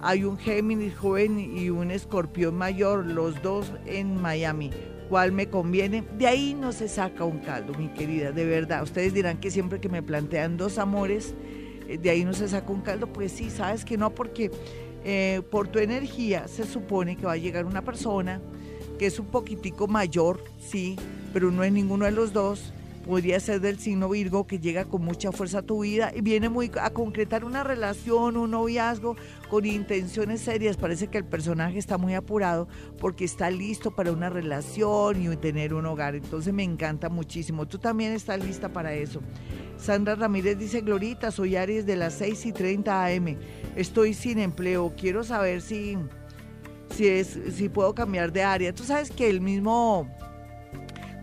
[0.00, 4.70] Hay un Géminis joven y un escorpión mayor, los dos en Miami
[5.12, 6.02] cuál me conviene.
[6.16, 8.82] De ahí no se saca un caldo, mi querida, de verdad.
[8.82, 11.34] Ustedes dirán que siempre que me plantean dos amores,
[11.86, 13.12] eh, de ahí no se saca un caldo.
[13.12, 14.50] Pues sí, sabes que no, porque
[15.04, 18.40] eh, por tu energía se supone que va a llegar una persona
[18.98, 20.96] que es un poquitico mayor, sí,
[21.34, 22.72] pero no es ninguno de los dos
[23.02, 26.48] podría ser del signo Virgo que llega con mucha fuerza a tu vida y viene
[26.48, 29.16] muy a concretar una relación, un noviazgo
[29.50, 30.76] con intenciones serias.
[30.76, 35.74] Parece que el personaje está muy apurado porque está listo para una relación y tener
[35.74, 36.14] un hogar.
[36.14, 37.66] Entonces me encanta muchísimo.
[37.66, 39.20] Tú también estás lista para eso.
[39.76, 43.36] Sandra Ramírez dice, Glorita, soy Aries de las 6 y 30 AM.
[43.76, 44.94] Estoy sin empleo.
[44.96, 45.98] Quiero saber si,
[46.94, 48.72] si, es, si puedo cambiar de área.
[48.72, 50.08] Tú sabes que el mismo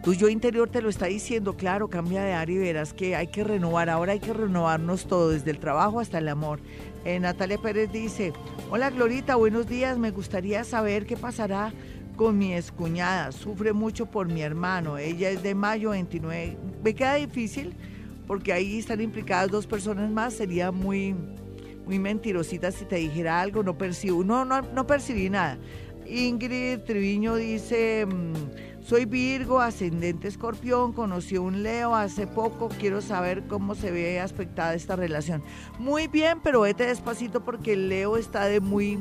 [0.10, 3.28] tu yo interior te lo está diciendo, claro, cambia de área y verás que hay
[3.28, 3.92] que renovar.
[3.92, 6.62] Ahora hay que renovarnos todo, desde el trabajo hasta el amor.
[7.06, 8.34] Eh, Natalia Pérez dice,
[8.72, 11.74] hola Glorita, buenos días, me gustaría saber qué pasará
[12.16, 13.32] con mi excuñada.
[13.32, 16.58] Sufre mucho por mi hermano, ella es de mayo 29.
[16.84, 17.76] Me queda difícil
[18.26, 21.14] porque ahí están implicadas dos personas más, sería muy,
[21.86, 25.60] muy mentirosita si te dijera algo, no percibo, no, no, no percibí nada.
[26.08, 28.08] Ingrid Triviño dice...
[28.08, 33.92] Mm, soy Virgo, ascendente escorpión, conocí a un Leo hace poco, quiero saber cómo se
[33.92, 35.44] ve aspectada esta relación.
[35.78, 38.98] Muy bien, pero vete despacito porque el Leo está de muy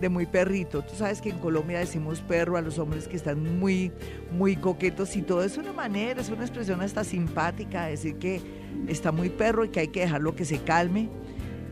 [0.00, 0.82] de muy perrito.
[0.82, 3.90] Tú sabes que en Colombia decimos perro a los hombres que están muy,
[4.30, 8.40] muy coquetos y todo es una manera, es una expresión hasta simpática, decir que
[8.86, 11.08] está muy perro y que hay que dejarlo que se calme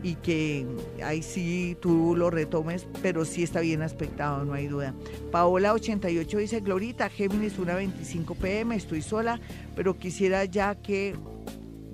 [0.03, 0.67] y que
[1.01, 4.93] ahí sí tú lo retomes, pero sí está bien aspectado, no hay duda.
[5.31, 9.39] Paola 88 dice, Glorita, Géminis 1.25 pm, estoy sola,
[9.75, 11.15] pero quisiera ya que,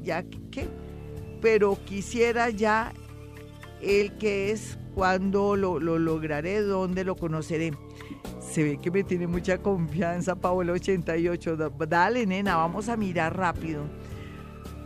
[0.01, 0.67] ya que,
[1.39, 2.93] pero quisiera ya
[3.81, 7.71] el que es, cuando lo, lo lograré, dónde lo conoceré.
[8.41, 11.55] Se ve que me tiene mucha confianza, Paola 88.
[11.87, 13.83] Dale, nena, vamos a mirar rápido.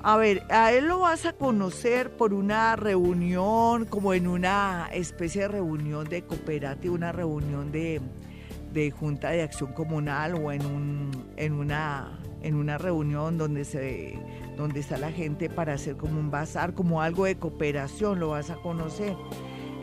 [0.05, 5.43] A ver, a él lo vas a conocer por una reunión, como en una especie
[5.43, 8.01] de reunión de cooperativa, una reunión de,
[8.91, 14.19] junta de acción comunal o en, un, en, una, en una reunión donde, se,
[14.57, 18.49] donde está la gente para hacer como un bazar, como algo de cooperación, lo vas
[18.49, 19.15] a conocer.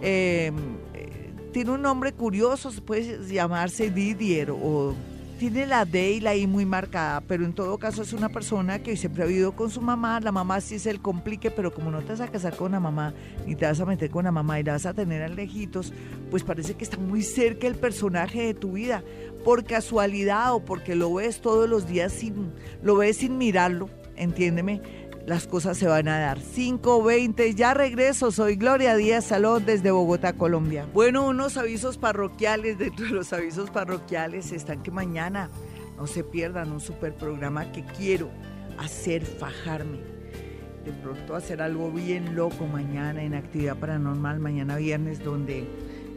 [0.02, 0.54] Em,
[0.92, 4.94] eh, tiene un nombre curioso, puede llamarse Didier o
[5.40, 8.80] tiene la D y la I muy marcada, pero en todo caso es una persona
[8.80, 10.20] que siempre ha vivido con su mamá.
[10.20, 12.78] La mamá sí es el complique, pero como no te vas a casar con la
[12.78, 13.14] mamá,
[13.46, 15.94] ni te vas a meter con la mamá y la vas a tener a lejitos,
[16.30, 19.02] pues parece que está muy cerca el personaje de tu vida.
[19.42, 24.82] Por casualidad o porque lo ves todos los días sin, lo ves sin mirarlo, entiéndeme
[25.30, 26.40] las cosas se van a dar.
[26.40, 30.88] 5.20, ya regreso, soy Gloria Díaz Salón desde Bogotá, Colombia.
[30.92, 35.48] Bueno, unos avisos parroquiales, dentro de los avisos parroquiales están que mañana
[35.96, 38.28] no se pierdan un super programa que quiero
[38.76, 40.00] hacer fajarme.
[40.84, 45.64] De pronto hacer algo bien loco mañana en actividad paranormal, mañana viernes, donde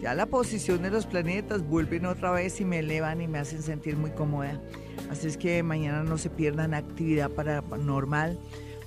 [0.01, 3.61] ya la posición de los planetas vuelven otra vez y me elevan y me hacen
[3.61, 4.59] sentir muy cómoda.
[5.11, 8.39] Así es que mañana no se pierdan actividad paranormal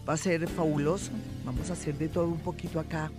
[0.08, 1.10] va a ser fabuloso.
[1.44, 3.10] Vamos a hacer de todo un poquito acá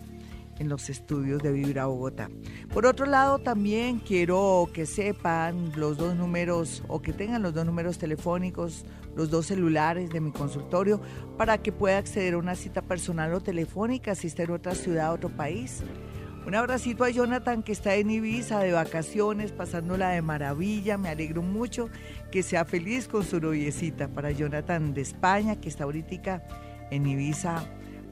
[0.59, 2.29] en los estudios de Vibra Bogotá.
[2.73, 7.65] Por otro lado, también quiero que sepan los dos números o que tengan los dos
[7.65, 8.85] números telefónicos,
[9.15, 11.01] los dos celulares de mi consultorio
[11.37, 15.13] para que pueda acceder a una cita personal o telefónica si está en otra ciudad,
[15.13, 15.83] otro país.
[16.45, 20.97] Un abracito a Jonathan que está en Ibiza de vacaciones, pasándola de maravilla.
[20.97, 21.89] Me alegro mucho
[22.31, 24.07] que sea feliz con su noviecita.
[24.07, 26.41] Para Jonathan de España, que está ahorita
[26.91, 27.67] en Ibiza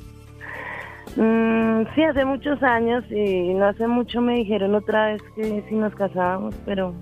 [1.16, 5.76] Mm, sí, hace muchos años y no hace mucho me dijeron otra vez que si
[5.76, 6.92] nos casábamos, pero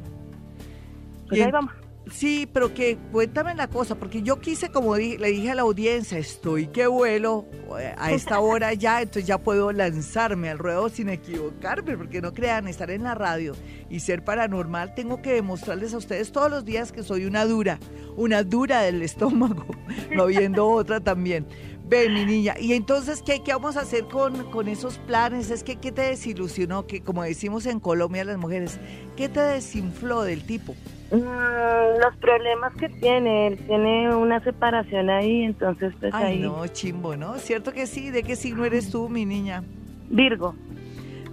[1.29, 1.73] pues ahí vamos.
[2.11, 6.19] Sí, pero que cuéntame la cosa, porque yo quise, como le dije a la audiencia,
[6.19, 7.47] estoy que vuelo
[7.79, 12.35] eh, a esta hora ya, entonces ya puedo lanzarme al ruedo sin equivocarme, porque no
[12.35, 13.55] crean, estar en la radio
[13.89, 17.79] y ser paranormal, tengo que demostrarles a ustedes todos los días que soy una dura,
[18.17, 19.65] una dura del estómago,
[20.11, 21.47] no viendo otra también.
[21.89, 25.51] Ven, mi niña, y entonces, ¿qué, qué vamos a hacer con, con esos planes?
[25.51, 26.87] Es que, ¿qué te desilusionó?
[26.87, 28.79] Que como decimos en Colombia las mujeres,
[29.17, 30.75] ¿qué te desinfló del tipo?
[31.13, 36.39] Mm, los problemas que tiene, él tiene una separación ahí, entonces pues Ay, ahí...
[36.41, 37.39] no, chimbo, ¿no?
[37.39, 38.11] ¿Cierto que sí?
[38.11, 39.63] ¿De qué signo eres tú, mi niña?
[40.09, 40.55] Virgo.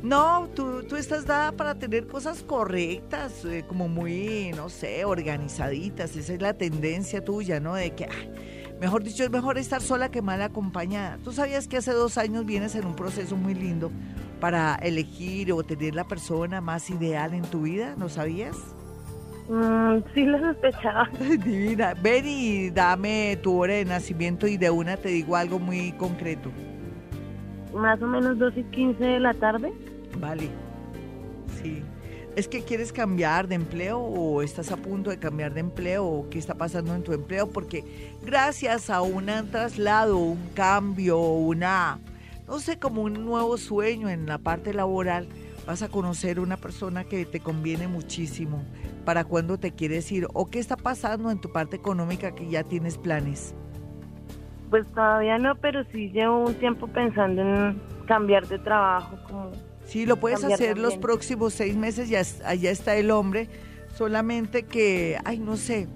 [0.03, 6.13] No, tú, tú estás dada para tener cosas correctas, eh, como muy, no sé, organizaditas.
[6.17, 7.75] Esa es la tendencia tuya, ¿no?
[7.75, 8.09] De que,
[8.82, 11.19] mejor dicho, es mejor estar sola que mal acompañada.
[11.23, 13.91] ¿Tú sabías que hace dos años vienes en un proceso muy lindo
[14.41, 17.95] para elegir o tener la persona más ideal en tu vida?
[17.97, 18.57] ¿No sabías?
[19.50, 21.10] Mm, sí lo sospechaba.
[21.20, 21.95] Divina.
[22.02, 26.52] Ven y dame tu hora de nacimiento y de una te digo algo muy concreto.
[27.74, 29.74] Más o menos 2 y 15 de la tarde.
[30.20, 30.50] Vale.
[31.62, 31.84] Sí.
[32.36, 36.30] ¿Es que quieres cambiar de empleo o estás a punto de cambiar de empleo o
[36.30, 37.50] qué está pasando en tu empleo?
[37.50, 37.84] Porque
[38.24, 42.00] gracias a un traslado, un cambio, una,
[42.47, 45.28] no sé, como un nuevo sueño en la parte laboral,
[45.70, 48.63] vas a conocer una persona que te conviene muchísimo
[49.05, 52.63] para cuándo te quieres ir o qué está pasando en tu parte económica que ya
[52.63, 53.53] tienes planes.
[54.72, 59.15] Pues todavía no, pero sí llevo un tiempo pensando en cambiar de trabajo.
[59.28, 59.51] Como
[59.86, 63.47] sí, lo puedes hacer los próximos seis meses, ya allá está el hombre,
[63.93, 65.88] solamente que, ay, no sé,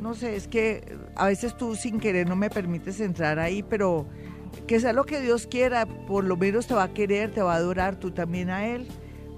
[0.00, 4.06] no sé, es que a veces tú sin querer no me permites entrar ahí, pero
[4.66, 7.54] que sea lo que Dios quiera, por lo menos te va a querer, te va
[7.54, 8.86] a adorar tú también a Él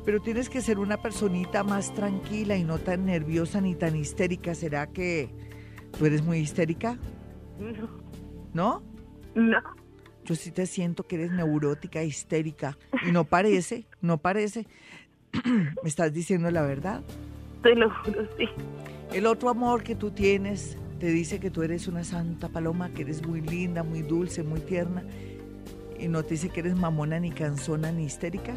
[0.05, 4.55] pero tienes que ser una personita más tranquila y no tan nerviosa ni tan histérica.
[4.55, 5.31] ¿Será que
[5.97, 6.99] tú eres muy histérica?
[7.59, 7.89] No.
[8.53, 8.83] ¿No?
[9.35, 9.61] No.
[10.25, 12.77] Yo sí te siento que eres neurótica, histérica.
[13.07, 14.67] Y no parece, no parece.
[15.45, 17.03] ¿Me estás diciendo la verdad?
[17.63, 18.49] te lo juro, sí.
[19.13, 23.03] El otro amor que tú tienes te dice que tú eres una santa paloma, que
[23.03, 25.03] eres muy linda, muy dulce, muy tierna,
[25.99, 28.53] y no te dice que eres mamona, ni cansona, ni histérica.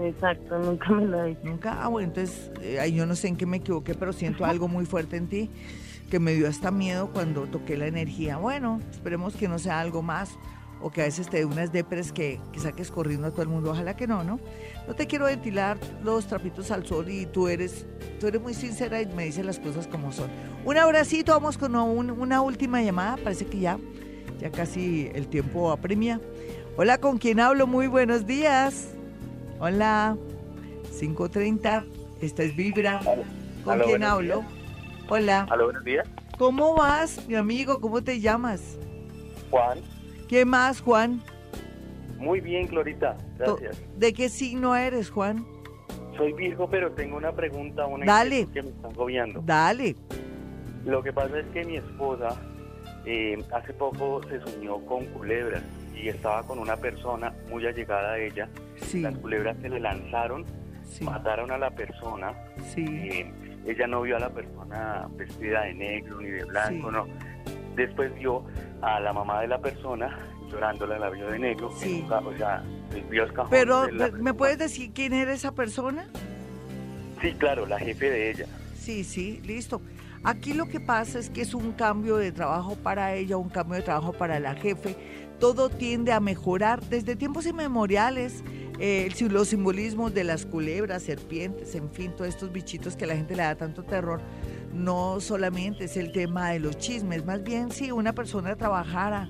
[0.00, 1.40] Exacto, nunca me lo dicho.
[1.44, 4.66] Nunca, ah, bueno, entonces eh, yo no sé en qué me equivoqué, pero siento algo
[4.66, 5.50] muy fuerte en ti
[6.10, 8.36] que me dio hasta miedo cuando toqué la energía.
[8.36, 10.36] Bueno, esperemos que no sea algo más
[10.82, 13.48] o que a veces te dé unas depres que, que, saques corriendo a todo el
[13.48, 13.70] mundo.
[13.70, 14.40] Ojalá que no, ¿no?
[14.86, 17.86] No te quiero ventilar los trapitos al sol y tú eres,
[18.18, 20.30] tú eres muy sincera y me dices las cosas como son.
[20.64, 23.16] Un abracito, vamos con una última llamada.
[23.16, 23.78] Parece que ya,
[24.38, 26.20] ya casi el tiempo apremia.
[26.76, 27.66] Hola, ¿con quién hablo?
[27.66, 28.94] Muy buenos días.
[29.58, 30.16] Hola,
[30.98, 31.84] 5.30,
[32.22, 33.00] esta es Vibra.
[33.64, 34.42] ¿Con quién hablo?
[35.08, 35.46] Hola.
[35.50, 36.08] Hola, buenos días.
[36.38, 37.80] ¿Cómo vas, mi amigo?
[37.80, 38.78] ¿Cómo te llamas?
[39.50, 39.78] Juan.
[40.30, 41.20] ¿Qué más, Juan?
[42.18, 43.16] Muy bien, Glorita.
[43.36, 43.82] Gracias.
[43.96, 45.44] ¿De qué signo eres, Juan?
[46.16, 48.46] Soy viejo, pero tengo una pregunta, una Dale.
[48.52, 49.42] que me están gobiando.
[49.44, 49.96] Dale.
[50.84, 52.40] Lo que pasa es que mi esposa
[53.04, 55.64] eh, hace poco se soñó con culebras
[56.00, 58.48] y estaba con una persona muy allegada a ella.
[58.76, 59.00] Sí.
[59.00, 60.44] Las culebras se le lanzaron,
[60.84, 61.02] Sí.
[61.02, 62.34] mataron a la persona.
[62.72, 62.84] Sí.
[62.86, 63.32] Eh,
[63.66, 66.94] ella no vio a la persona vestida de negro ni de blanco, Sí.
[66.96, 67.06] no.
[67.74, 68.44] Después vio
[68.82, 70.18] a la mamá de la persona
[70.50, 71.70] llorándola, la vio de negro.
[71.76, 71.98] Sí.
[71.98, 72.62] en un ca- o sea,
[73.08, 73.50] vio el cajón.
[73.50, 76.08] Pero, ¿me- ¿me puedes decir quién era esa persona?
[77.20, 78.46] Sí, claro, la jefe de ella.
[78.76, 79.80] Sí, sí, listo.
[80.24, 83.76] Aquí lo que pasa es que es un cambio de trabajo para ella, un cambio
[83.76, 84.96] de trabajo para la jefe.
[85.38, 88.42] Todo tiende a mejorar desde tiempos inmemoriales.
[88.82, 93.14] eh, los simbolismos de las culebras, serpientes, en fin, todos estos bichitos que a la
[93.14, 94.22] gente le da tanto terror,
[94.72, 99.28] no solamente es el tema de los chismes, más bien si una persona trabajara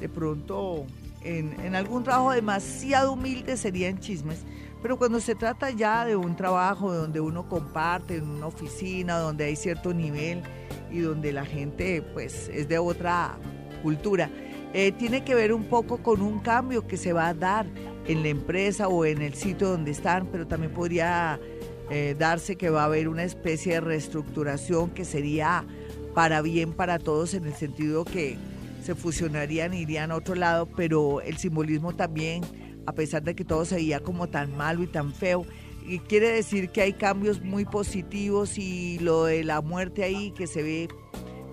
[0.00, 0.86] de pronto
[1.24, 4.44] en, algún trabajo demasiado humilde serían chismes,
[4.82, 9.44] pero cuando se trata ya de un trabajo donde uno comparte en una oficina, donde
[9.44, 10.42] hay cierto nivel
[10.90, 13.38] y donde la gente pues es de otra
[13.82, 14.30] cultura,
[14.74, 17.66] eh, tiene que ver un poco con un cambio que se va a dar
[18.06, 21.38] en la empresa o en el sitio donde están, pero también podría
[21.94, 25.66] eh, darse que va a haber una especie de reestructuración que sería
[26.14, 28.38] para bien para todos en el sentido que
[28.82, 32.42] se fusionarían irían a otro lado, pero el simbolismo también,
[32.86, 35.44] a pesar de que todo se veía como tan malo y tan feo,
[35.86, 40.46] y quiere decir que hay cambios muy positivos y lo de la muerte ahí que
[40.46, 40.88] se ve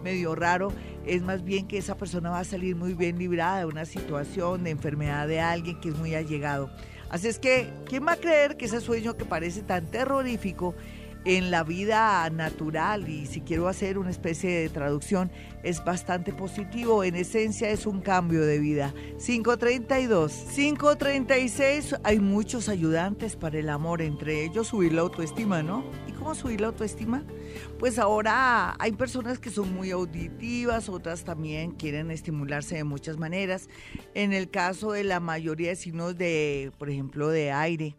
[0.06, 0.72] medio raro,
[1.06, 4.64] es más bien que esa persona va a salir muy bien librada de una situación
[4.64, 6.70] de enfermedad de alguien que es muy allegado.
[7.10, 10.76] Así es que, ¿quién va a creer que ese sueño que parece tan terrorífico
[11.26, 15.32] en la vida natural, y si quiero hacer una especie de traducción,
[15.64, 17.04] es bastante positivo.
[17.04, 18.94] En esencia es un cambio de vida.
[19.24, 20.32] 532.
[20.56, 21.96] 536.
[22.04, 25.84] Hay muchos ayudantes para el amor, entre ellos subir la autoestima, ¿no?
[26.08, 27.24] ¿Y cómo subir la autoestima?
[27.78, 33.68] Pues ahora hay personas que son muy auditivas, otras también quieren estimularse de muchas maneras.
[34.14, 37.96] En el caso de la mayoría de signos de, por ejemplo, de aire,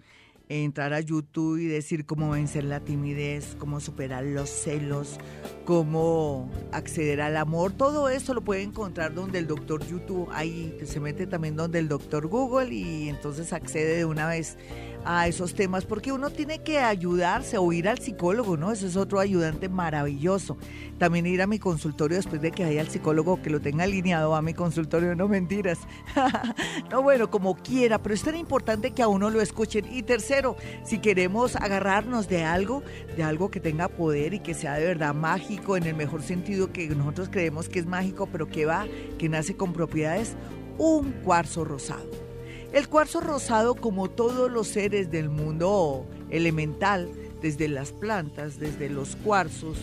[0.51, 5.19] entrar a YouTube y decir cómo vencer la timidez, cómo superar los celos,
[5.65, 10.99] cómo acceder al amor, todo eso lo puede encontrar donde el doctor YouTube, ahí se
[10.99, 14.59] mete también donde el doctor Google y entonces accede de una vez
[15.05, 18.73] a esos temas, porque uno tiene que ayudarse o ir al psicólogo, ¿no?
[18.73, 20.57] Eso es otro ayudante maravilloso.
[20.99, 24.35] También ir a mi consultorio después de que haya el psicólogo que lo tenga alineado
[24.35, 25.79] a mi consultorio, no mentiras.
[26.91, 29.87] no, bueno, como quiera, pero es tan importante que a uno lo escuchen.
[29.91, 32.83] Y tercero, si queremos agarrarnos de algo,
[33.17, 36.73] de algo que tenga poder y que sea de verdad mágico, en el mejor sentido
[36.73, 38.87] que nosotros creemos que es mágico, pero que va,
[39.19, 40.37] que nace con propiedades,
[40.79, 42.30] un cuarzo rosado.
[42.73, 47.09] El cuarzo rosado, como todos los seres del mundo elemental,
[47.43, 49.79] desde las plantas, desde los cuarzos,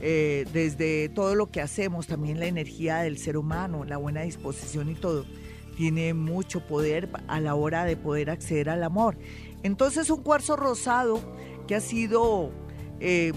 [0.00, 4.88] eh, desde todo lo que hacemos, también la energía del ser humano, la buena disposición
[4.88, 5.26] y todo,
[5.76, 9.16] tiene mucho poder a la hora de poder acceder al amor.
[9.62, 11.20] Entonces un cuarzo rosado
[11.66, 12.50] que ha sido
[13.00, 13.32] eh,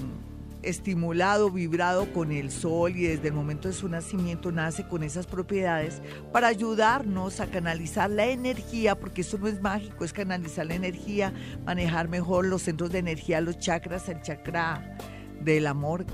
[0.66, 5.28] estimulado, vibrado con el sol y desde el momento de su nacimiento nace con esas
[5.28, 6.02] propiedades
[6.32, 11.34] para ayudarnos a canalizar la energía, porque eso no es mágico, es canalizar la energía,
[11.66, 14.98] manejar mejor los centros de energía, los chakras, el chakra
[15.42, 16.06] del amor.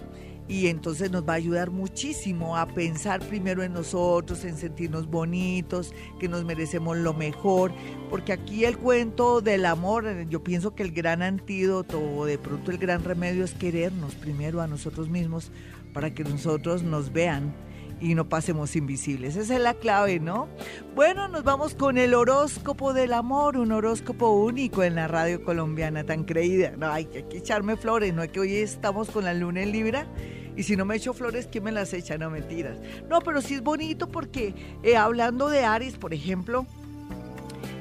[0.52, 5.94] Y entonces nos va a ayudar muchísimo a pensar primero en nosotros, en sentirnos bonitos,
[6.20, 7.72] que nos merecemos lo mejor,
[8.10, 12.70] porque aquí el cuento del amor, yo pienso que el gran antídoto o de pronto
[12.70, 15.54] el gran remedio es querernos primero a nosotros mismos
[15.94, 17.56] para que nosotros nos vean
[18.02, 19.38] y no pasemos invisibles.
[19.38, 20.50] Esa es la clave, ¿no?
[20.96, 26.04] Bueno, nos vamos con el horóscopo del amor, un horóscopo único en la radio colombiana,
[26.04, 26.74] tan creída.
[26.78, 30.08] No, hay que echarme flores, no es que hoy estamos con la luna en Libra.
[30.56, 32.18] Y si no me echo flores, ¿quién me las echa?
[32.18, 32.78] No, mentiras.
[33.10, 36.66] No, pero sí es bonito porque eh, hablando de Aries, por ejemplo,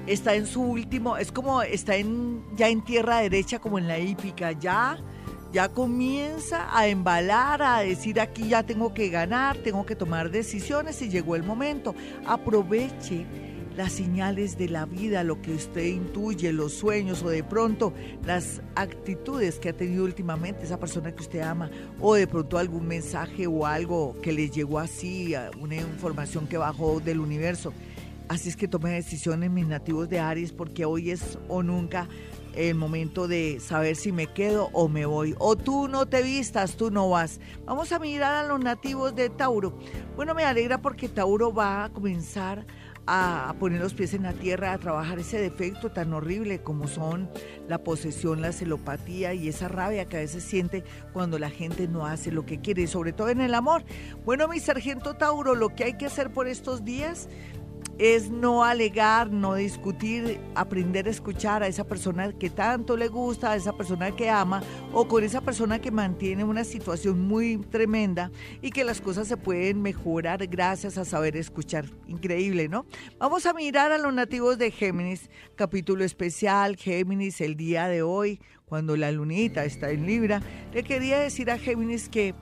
[0.07, 3.99] está en su último, es como está en, ya en tierra derecha, como en la
[3.99, 4.99] hípica, ya
[5.53, 11.03] ya comienza a embalar, a decir aquí ya tengo que ganar, tengo que tomar decisiones
[11.03, 11.95] y llegó el momento.
[12.25, 13.27] Aproveche
[13.81, 17.95] las señales de la vida, lo que usted intuye, los sueños o de pronto
[18.27, 22.87] las actitudes que ha tenido últimamente esa persona que usted ama o de pronto algún
[22.87, 27.73] mensaje o algo que le llegó así, una información que bajó del universo.
[28.29, 32.07] Así es que tome decisiones mis nativos de Aries porque hoy es o nunca
[32.55, 35.35] el momento de saber si me quedo o me voy.
[35.39, 37.41] O tú no te vistas, tú no vas.
[37.65, 39.79] Vamos a mirar a los nativos de Tauro.
[40.17, 42.67] Bueno, me alegra porque Tauro va a comenzar
[43.07, 47.29] a poner los pies en la tierra, a trabajar ese defecto tan horrible como son
[47.69, 52.07] la posesión, la celopatía y esa rabia que a veces siente cuando la gente no
[52.07, 53.85] hace lo que quiere, sobre todo en el amor.
[54.25, 57.29] Bueno, mi sargento Tauro, lo que hay que hacer por estos días
[57.99, 63.53] es no alegar, no discutir, aprender a escuchar a esa persona que tanto le gusta,
[63.53, 64.63] a esa persona que ama
[64.93, 68.31] o con esa persona que mantiene una situación muy tremenda
[68.63, 71.87] y que las cosas se pueden mejorar gracias a saber escuchar.
[72.07, 72.87] Increíble, ¿no?
[73.19, 78.41] Vamos a mirar a los nativos de Géminis, capítulo especial, Géminis, el día de hoy,
[78.65, 80.41] cuando la lunita está en Libra.
[80.73, 82.35] Le quería decir a Géminis que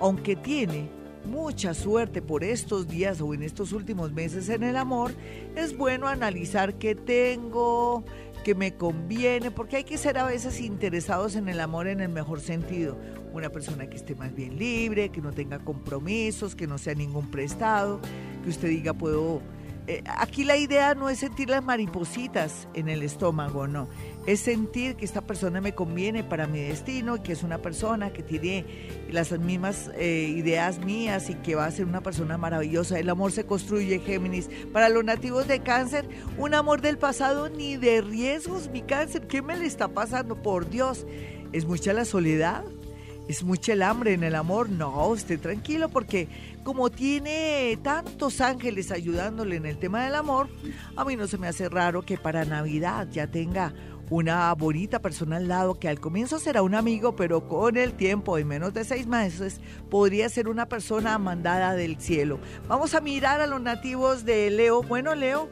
[0.00, 0.90] aunque tiene
[1.26, 5.12] mucha suerte por estos días o en estos últimos meses en el amor,
[5.54, 8.04] es bueno analizar qué tengo,
[8.44, 12.08] qué me conviene, porque hay que ser a veces interesados en el amor en el
[12.08, 12.96] mejor sentido.
[13.32, 17.30] Una persona que esté más bien libre, que no tenga compromisos, que no sea ningún
[17.30, 18.00] prestado,
[18.42, 19.42] que usted diga puedo
[19.88, 23.88] eh, aquí la idea no es sentir las maripositas en el estómago, no.
[24.26, 28.24] Es sentir que esta persona me conviene para mi destino, que es una persona que
[28.24, 28.64] tiene
[29.10, 32.98] las mismas eh, ideas mías y que va a ser una persona maravillosa.
[32.98, 34.50] El amor se construye, Géminis.
[34.72, 39.28] Para los nativos de cáncer, un amor del pasado ni de riesgos, mi cáncer.
[39.28, 40.42] ¿Qué me le está pasando?
[40.42, 41.06] Por Dios,
[41.52, 42.64] ¿es mucha la soledad?
[43.28, 44.70] es mucha el hambre en el amor.
[44.70, 46.28] No, usted tranquilo porque
[46.66, 50.48] como tiene tantos ángeles ayudándole en el tema del amor,
[50.96, 53.72] a mí no se me hace raro que para Navidad ya tenga
[54.10, 58.36] una bonita persona al lado que al comienzo será un amigo, pero con el tiempo,
[58.36, 59.60] en menos de seis meses,
[59.90, 62.40] podría ser una persona mandada del cielo.
[62.66, 64.82] Vamos a mirar a los nativos de Leo.
[64.82, 65.48] Bueno, Leo,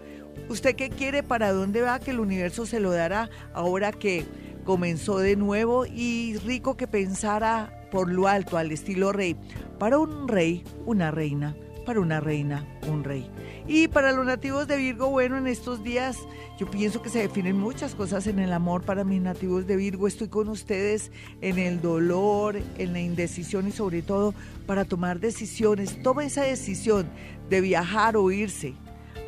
[0.49, 1.23] ¿usted qué quiere?
[1.23, 2.01] ¿Para dónde va?
[2.01, 4.27] Que el universo se lo dará ahora que
[4.65, 9.37] comenzó de nuevo y rico que pensara por lo alto al estilo rey.
[9.79, 11.55] Para un rey, una reina.
[11.87, 13.31] Para una reina, un rey.
[13.69, 16.19] Y para los nativos de Virgo, bueno, en estos días
[16.59, 20.09] yo pienso que se definen muchas cosas en el amor para mis nativos de Virgo.
[20.09, 21.13] Estoy con ustedes
[21.43, 24.33] en el dolor, en la indecisión y sobre todo
[24.67, 26.03] para tomar decisiones.
[26.03, 27.07] Toma esa decisión
[27.51, 28.73] de viajar o irse,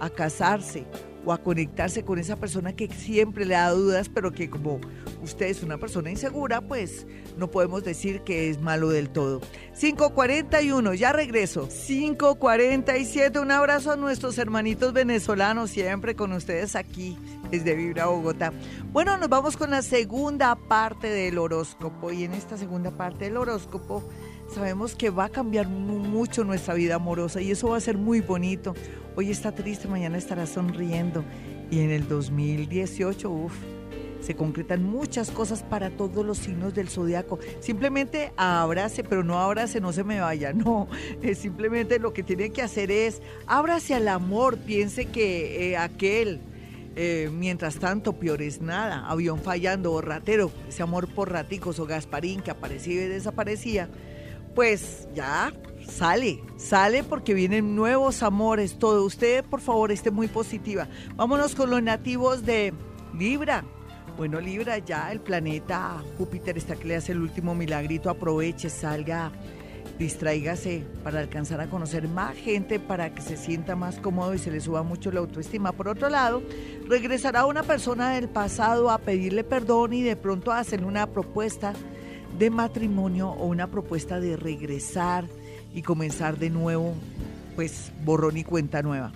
[0.01, 0.87] a casarse
[1.27, 4.81] o a conectarse con esa persona que siempre le da dudas, pero que como
[5.23, 7.05] usted es una persona insegura, pues
[7.37, 9.41] no podemos decir que es malo del todo.
[9.79, 11.69] 541, ya regreso.
[11.69, 17.19] 547, un abrazo a nuestros hermanitos venezolanos, siempre con ustedes aquí
[17.51, 18.53] desde Vibra Bogotá.
[18.93, 23.37] Bueno, nos vamos con la segunda parte del horóscopo y en esta segunda parte del
[23.37, 24.09] horóscopo
[24.49, 28.21] sabemos que va a cambiar mucho nuestra vida amorosa y eso va a ser muy
[28.21, 28.75] bonito.
[29.15, 31.25] Hoy está triste, mañana estará sonriendo
[31.71, 33.55] y en el 2018, uff,
[34.21, 37.39] se concretan muchas cosas para todos los signos del zodiaco.
[37.61, 40.89] Simplemente abrace, pero no abrace, no se me vaya, no.
[41.35, 46.41] Simplemente lo que tiene que hacer es abrace al amor, piense que eh, aquel.
[46.99, 51.85] Eh, mientras tanto, peor es nada, avión fallando o ratero, ese amor por raticos o
[51.85, 53.91] Gasparín que aparecía y desaparecía,
[54.57, 55.53] pues ya
[55.87, 59.05] sale, sale porque vienen nuevos amores, todo.
[59.05, 60.89] Usted, por favor, esté muy positiva.
[61.15, 62.73] Vámonos con los nativos de
[63.17, 63.65] Libra.
[64.17, 68.09] Bueno, Libra, ya el planeta Júpiter está que le hace el último milagrito.
[68.09, 69.31] Aproveche, salga,
[69.99, 74.51] distráigase para alcanzar a conocer más gente, para que se sienta más cómodo y se
[74.51, 75.73] le suba mucho la autoestima.
[75.73, 76.43] Por otro lado,
[76.89, 81.75] regresará una persona del pasado a pedirle perdón y de pronto a hacerle una propuesta
[82.39, 85.25] de matrimonio o una propuesta de regresar
[85.75, 86.95] y comenzar de nuevo,
[87.55, 89.13] pues borrón y cuenta nueva.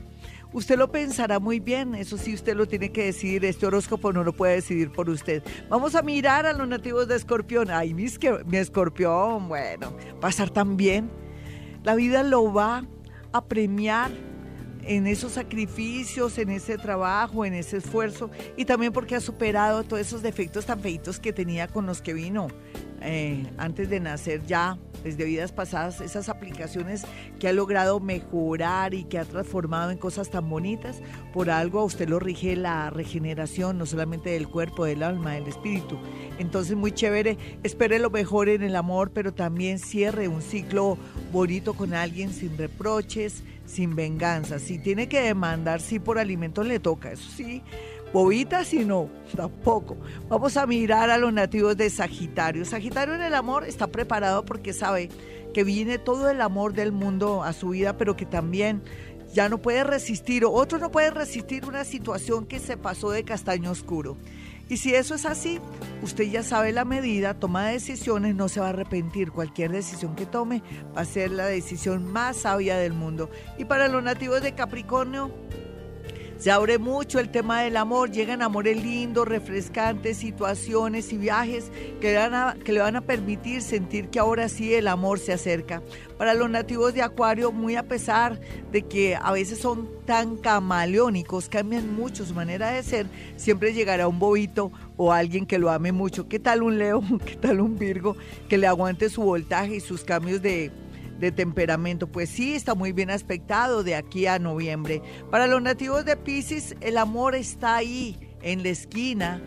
[0.53, 4.25] Usted lo pensará muy bien, eso sí usted lo tiene que decidir, este horóscopo no
[4.25, 5.45] lo puede decidir por usted.
[5.69, 7.71] Vamos a mirar a los nativos de Escorpión.
[7.71, 8.07] Ay, mi,
[8.53, 11.09] Escorpión, bueno, pasar tan bien.
[11.85, 12.85] La vida lo va
[13.33, 14.11] a premiar
[14.83, 20.01] en esos sacrificios, en ese trabajo, en ese esfuerzo y también porque ha superado todos
[20.01, 22.49] esos defectos tan feitos que tenía con los que vino
[23.03, 27.05] eh, antes de nacer ya, desde vidas pasadas, esas aplicaciones
[27.39, 31.01] que ha logrado mejorar y que ha transformado en cosas tan bonitas,
[31.33, 35.49] por algo a usted lo rige la regeneración, no solamente del cuerpo, del alma, del
[35.49, 35.99] espíritu.
[36.39, 40.99] Entonces, muy chévere, espere lo mejor en el amor, pero también cierre un ciclo
[41.33, 44.59] bonito con alguien sin reproches, sin venganza.
[44.59, 47.63] Si tiene que demandar, sí por alimento le toca, eso sí
[48.13, 49.97] bobita, sino tampoco.
[50.29, 52.65] Vamos a mirar a los nativos de Sagitario.
[52.65, 55.09] Sagitario en el amor está preparado porque sabe
[55.55, 58.83] que viene todo el amor del mundo a su vida, pero que también
[59.33, 63.71] ya no puede resistir, otro no puede resistir una situación que se pasó de castaño
[63.71, 64.17] oscuro.
[64.69, 65.59] Y si eso es así,
[66.01, 69.33] usted ya sabe la medida, toma decisiones, no se va a arrepentir.
[69.33, 70.63] Cualquier decisión que tome
[70.97, 73.31] va a ser la decisión más sabia del mundo.
[73.59, 75.33] Y para los nativos de Capricornio,
[76.41, 82.13] se abre mucho el tema del amor, llegan amores lindos, refrescantes, situaciones y viajes que
[82.13, 85.35] le, van a, que le van a permitir sentir que ahora sí el amor se
[85.35, 85.83] acerca.
[86.17, 88.41] Para los nativos de Acuario, muy a pesar
[88.73, 93.07] de que a veces son tan camaleónicos, cambian mucho su manera de ser,
[93.37, 96.27] siempre llegará un bobito o alguien que lo ame mucho.
[96.27, 97.03] ¿Qué tal un Leo?
[97.27, 98.17] ¿Qué tal un Virgo?
[98.49, 100.73] Que le aguante su voltaje y sus cambios de
[101.21, 102.07] de temperamento.
[102.07, 105.03] Pues sí, está muy bien aspectado de aquí a noviembre.
[105.31, 109.43] Para los nativos de Pisces, el amor está ahí, en la esquina,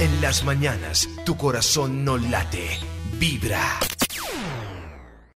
[0.01, 2.67] En las mañanas, tu corazón no late,
[3.19, 3.61] vibra.